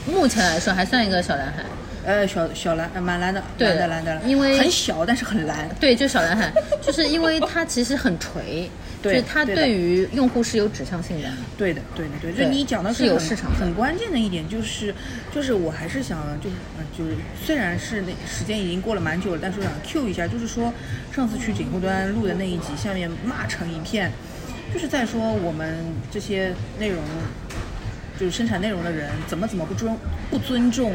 [0.06, 1.62] 目前来说还算一个小蓝海，
[2.06, 5.68] 呃，小小蓝，呃蛮蓝的，对蓝的蓝的，因为很小，但是很蓝。
[5.80, 8.70] 对，就小蓝海， 就是因为它其实很垂，
[9.02, 11.28] 就对是它对于用户是有指向性的。
[11.58, 14.94] 对的，对的，对就你讲的是有很市场很关键的一点就是，
[15.34, 20.72] 就是我还是想就是呃就是虽然是那时间已经过了蛮久了，但是我想 Q 一下，就是说
[21.12, 24.12] 上次去景后端录的那一集，下面骂成一片，
[24.72, 25.74] 就是在说我们
[26.08, 27.02] 这些内容。
[28.18, 29.94] 就是生产内容的人怎么怎么不尊
[30.30, 30.90] 不尊重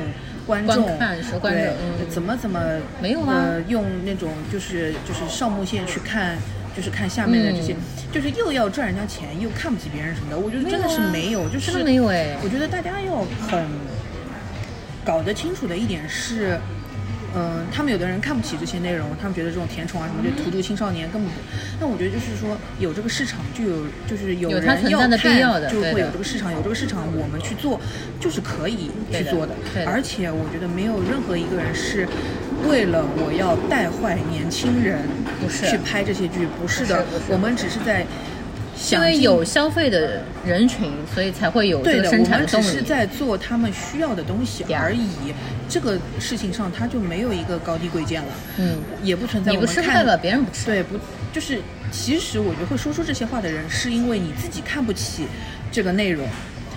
[0.46, 2.60] 观众，观看是观众对嗯怎么怎么
[3.02, 6.38] 没有啊呃，用那种就是就是上目线去看，
[6.76, 7.78] 就是看下面的这些，嗯
[8.12, 10.38] 就是又要赚人家钱，又看不起别人什么的。
[10.38, 13.66] 我觉得真的是没有，就是真的没有哎我觉得大家要很
[15.06, 16.60] 搞得清楚的一点是。
[17.34, 21.38] 嗯，他们有的人看不起这些内容，他们觉得这种甜宠啊什么就荼毒青少年，根本不。
[21.80, 25.40] 那我觉得就是说，有这个市场就有，就是有人要存在的必看
[25.72, 27.80] 就会有这个市场，有这个市场，我们去做
[28.20, 29.56] 就是可以去做的。
[29.86, 32.08] 而且我觉得没有任何一个人是
[32.68, 35.00] 为了我要带坏年轻人
[35.50, 38.06] 去拍这些剧，不是的，我们只是在
[38.92, 42.62] 因为有消费的人群，所以才会有这对的，我们只。
[42.62, 45.08] 是在做他们需要的东西而已。
[45.68, 50.66] 这个事情上，它就没有一个高低贵贱了，嗯，也不存在你我们看不吃不代表别人不吃。
[50.66, 50.98] 对，不
[51.32, 51.60] 就是
[51.92, 55.28] 其实我觉得会说出这些话的人，是因为你自己看不起
[55.72, 56.28] 这个内容。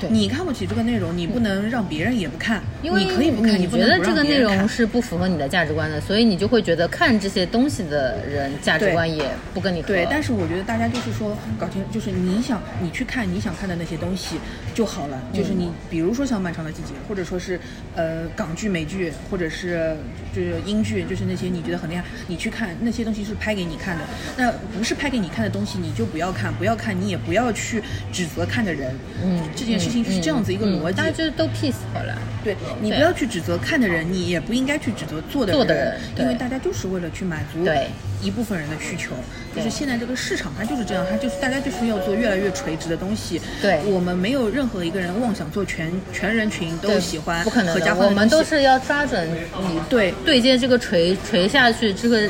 [0.09, 9.89] 对你看不起这个内容，你不能让别人也不看，因为你可以不看，你觉得这个内容是不符合你的价值观的，所以你就会觉得看这些东西的人价值观也不跟你合。
[9.89, 14.37] 对，但是我觉得大家就是说搞清，就是你想你去看你想看的那些东西
[14.75, 15.23] 就好了。
[15.33, 17.61] 就是嗯你比如说像《漫长的季节》，或者说是
[17.95, 19.97] 呃港剧、美剧，或者是
[20.35, 24.03] 就是英剧，就是那些你觉得很厉害，你去看那些东西是拍给你看的。
[24.37, 27.83] 那不是拍给你看的东西，你就不要看，不要看，你也不要去
[28.13, 28.93] 指责看的人。
[29.23, 30.97] 嗯，这件事情是这样子一个逻辑。
[30.97, 32.19] 大家就是都 peace 好了。
[32.43, 37.87] 对你不要去指责看的人，你也不应该去指责做的做的人因为大家就是为了去满足对
[38.21, 39.15] 一部分人的需求。
[39.57, 43.41] 就是现在这个市场它就是这样，它就是大家就是要做越来越垂直的东西。
[43.63, 49.27] 对我们没有任何一个人妄想做全全人群都喜欢不可能我们都是要抓准
[49.63, 52.29] 你对对接这个垂垂下去这个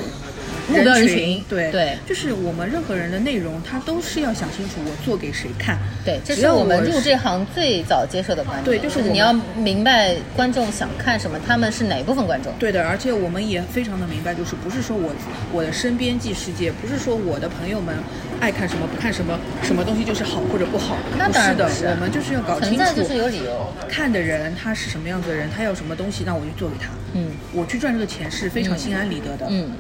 [0.69, 1.43] 目标人群。
[1.49, 5.79] 对对就是我们任何人的内容，他都是要想清楚我做给谁看。
[6.05, 8.65] 对，这是我们入这行最早接受的观点。
[8.65, 12.53] 对就是你要明白观众想看什么，他们是哪部分观众。
[12.59, 15.13] 对的，而且我们也非常的明白，就是不是说我
[15.53, 17.95] 我的身边即世界，不是说我的朋友们
[18.41, 23.73] 爱看什么不看什么，什么东西就是好或者不好，那当然不是的，我们就是要搞清楚就是有理由。
[23.89, 26.91] 看的人他是什么样子的人，他要什么东西，那我就做给他。
[27.15, 29.47] 嗯我去赚这个钱是非常心安理得的。
[29.49, 29.71] 嗯，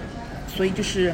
[0.56, 1.12] 所以就是，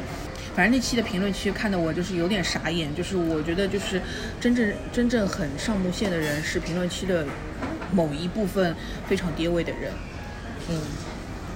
[0.55, 4.01] 反正那期的评论区看的我就是有点傻眼，就是我觉得就是
[4.39, 7.25] 真正真正很上目线的人是评论区的
[7.91, 8.75] 某一部分
[9.07, 9.91] 非常跌位的人。
[10.69, 10.79] 嗯，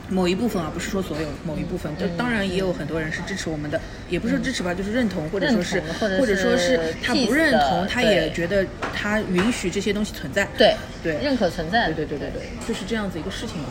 [0.10, 3.80] 某一部分啊，不是说所有，某一部分，就当然也有很多人是支持我们的，
[4.10, 5.82] 也不是支持吧，就是认同，或者说是
[6.20, 10.48] 或者说是他不认同，他也觉得他允许这些东西存在。
[10.58, 11.86] 对对认可存在。
[11.88, 13.70] 对对对对对，就是这样子一个事情嘛。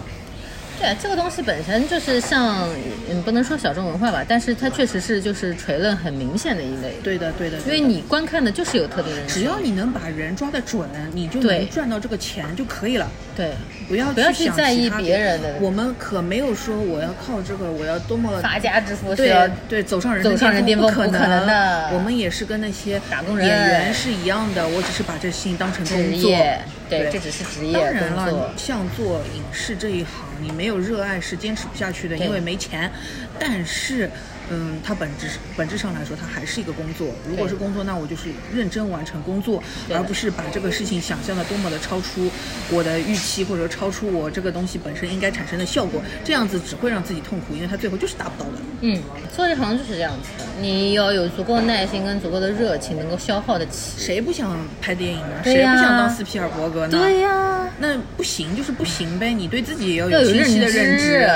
[0.78, 2.68] 对啊，这个东西本身就是像，
[3.08, 9.26] 嗯，不能说小众文化吧，但是它确实是就是垂论很明显的一类。，对的对的，因为你观看的就是有特定人。
[9.28, 13.08] 只要你能把人抓得准，你就能赚到这个钱就可以了。
[13.36, 13.50] 对
[13.88, 26.60] 不要不要去想在意别人的我们可没有说我要靠这个，我要多么发家致富对要对走上人走上人巅峰不可能的我们也是跟那些打工人演员是一样的，我只是把这事情当成职工作业。
[26.98, 32.90] 对对，这只是职业当然了工作，像做影视这一行，你没有热爱是坚持不下去的，因为没钱。
[33.38, 34.10] 但是，
[34.50, 37.08] 嗯，它本质本质上来说，它还是一个工作。
[37.28, 42.30] 如果是工作，那我就是认真完成工作，而不是把这个事情想象的多么的超出
[42.70, 46.02] 我的预期，或者超出我这个东西本身应该产生的效果。
[46.22, 48.56] 这样子只会让自己痛苦，因为它最后就是达不到的。
[48.82, 49.02] 嗯，
[49.34, 53.98] 做这行就是这样子的，你要有足够的耐心跟足够的热情，能够消耗得起。
[53.98, 55.36] 谁不想拍电影呢？
[55.42, 56.98] 谁不想当斯皮尔伯格呢？
[56.98, 61.26] 对呀、那不行就是不行呗，你对自己也要要有清晰的认认知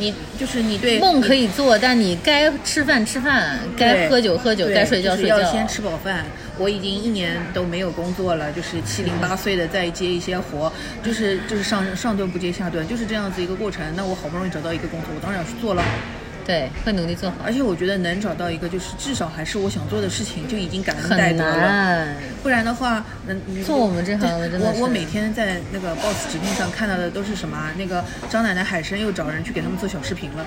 [0.00, 5.38] 你就是你对梦可以做，但你该吃饭吃饭，该喝酒喝酒，该睡觉就是睡觉。
[5.40, 6.24] 要先吃饱饭。
[6.58, 10.70] 我已经一年都没有工作了，就是七零八碎的在接一些活，
[11.02, 13.82] 就是就是上上顿不接下顿，就是这样子一个过程。
[13.96, 15.82] 那我好不容易找到一个工作，我当然要去做了。
[16.46, 17.36] 对，会努力做好。
[17.44, 21.56] 而且我觉得能找到一个就是至少还是我想做的事情，就已经感恩戴德了。
[21.56, 27.70] 难，不然的话，嗯，你做我们这行的我我每天在那个 Boss 直聘上看到的都是什么啊？
[27.76, 30.46] 那个张奶奶、海参又找人去给他们做小视频了，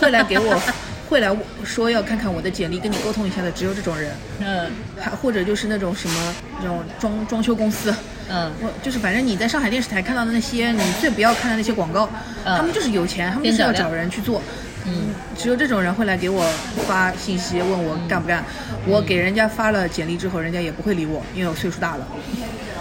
[0.00, 0.60] 会来给我
[1.08, 4.12] 会来说要看看我的简历，跟你沟通一下的，只有这种人。
[4.40, 7.94] 嗯还或者就是那种什么那种装装修公司，
[8.28, 12.08] 嗯，我就是反正你在上海电视台看到的那些，你最不要看的那些广告，
[12.44, 14.40] 嗯他们就是有钱，他们就是要找人去做。
[14.86, 16.42] 嗯，只有这种人会来给我
[16.86, 18.44] 发信息问我干不干。
[18.86, 22.06] 我给人家发了简历之后，人家也不会理我，因为我岁数大了。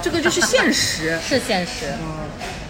[0.02, 1.18] 这个就是现实。
[1.26, 1.86] 是现实。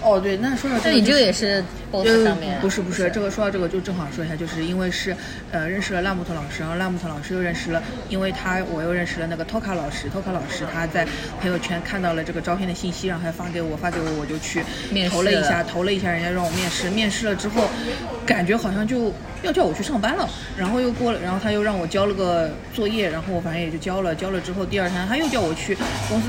[0.01, 1.61] 哦，对，那说到这个、那你这个也是
[1.91, 2.57] boss 呃上面？
[2.61, 5.13] 不是不是，这个说到这个就正好说一下，就是因为是
[5.51, 11.05] 呃认识了烂木头老师，然后烂木头老师又认识了，因为他我又认识了那个 Toka 老师，Toka 老师他在
[11.41, 17.69] 朋友圈看到了这个招聘的信息，然后还发给我，发给我我就去面试投了一下，投了一下，人家让我面试，面试了之后，
[18.25, 19.13] 感觉好像就
[19.43, 20.25] 要叫我去上班了，
[20.57, 25.75] 然后又过了，然后他又让我交了个作业，然后我反正也就交了，交了之后第二天他又叫我去
[26.07, 26.27] 公司。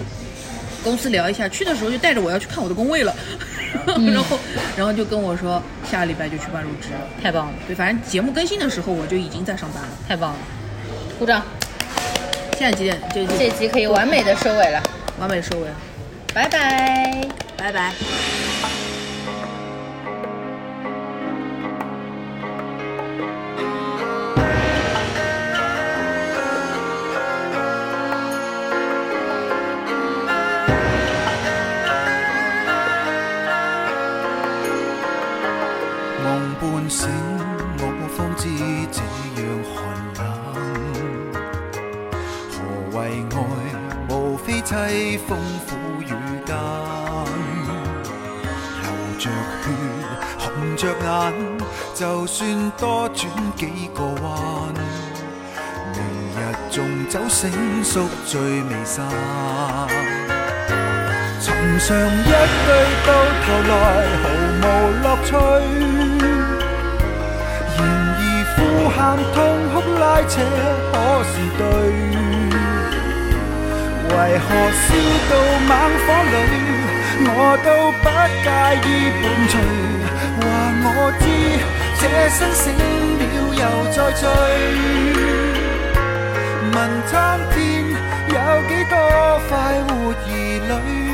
[0.82, 3.14] 公司聊一下，去的时候就带着我要去看我的工位了，
[3.86, 4.38] 然后，
[4.76, 6.88] 然后就跟我说下个礼拜就去办入职。
[7.22, 9.88] 太棒了，对，反正节目更新的时候我就已经在上班了。
[10.08, 10.38] 太棒了，
[11.18, 11.42] 鼓掌！
[12.58, 13.00] 现在几点？
[13.14, 14.82] 这这集可以完美的收尾了，
[15.18, 15.66] 完美收尾，
[16.34, 17.28] 拜拜。
[17.56, 17.92] 拜拜。
[36.90, 37.08] 醒，
[37.78, 37.84] 我
[38.16, 38.42] 方知
[38.90, 38.98] 這
[39.38, 39.78] 樣寒
[40.18, 40.20] 冷。
[42.50, 42.58] 何
[42.98, 43.38] 為愛？
[44.08, 44.74] 無非凄
[45.20, 45.30] 風
[45.68, 45.68] 苦
[46.02, 46.10] 雨
[46.44, 46.50] 間。
[48.82, 48.84] 流
[49.20, 49.24] 着
[49.62, 49.64] 血，
[50.40, 51.06] 紅着眼，
[51.94, 52.38] 就算
[52.76, 53.62] 多轉幾
[53.94, 54.74] 個彎，
[55.94, 56.02] 明
[56.34, 56.36] 日
[56.72, 56.74] 縱
[57.08, 57.40] 酒醒
[57.84, 59.06] 宿醉未散。
[61.40, 61.46] 尋
[61.78, 62.30] 常一
[62.66, 62.70] 對
[63.06, 63.08] 到
[63.46, 63.72] 頭來
[64.22, 64.24] 毫
[64.60, 64.66] 無
[65.04, 65.30] 樂趣。
[68.96, 68.98] 喊
[69.32, 69.36] 痛
[69.72, 70.32] 哭拉扯
[70.92, 71.62] 可是对？
[74.12, 74.86] 为何燒
[75.30, 75.32] 到
[75.68, 75.70] 猛
[76.04, 76.34] 火里，
[77.22, 77.30] 我
[77.64, 77.68] 都
[78.02, 78.04] 不
[78.42, 78.48] 介
[78.84, 78.88] 意
[79.22, 79.52] 伴随？
[80.40, 80.42] 话
[80.82, 80.88] 我
[81.20, 81.22] 知
[82.00, 82.62] 这生醒
[83.18, 83.22] 了
[83.54, 83.62] 又
[83.92, 84.22] 再醉。
[86.72, 86.76] 问
[87.06, 87.12] 苍
[87.50, 87.54] 天
[88.28, 88.36] 有
[88.68, 88.92] 几多
[89.48, 89.50] 快
[89.86, 90.26] 活儿
[90.68, 91.09] 女。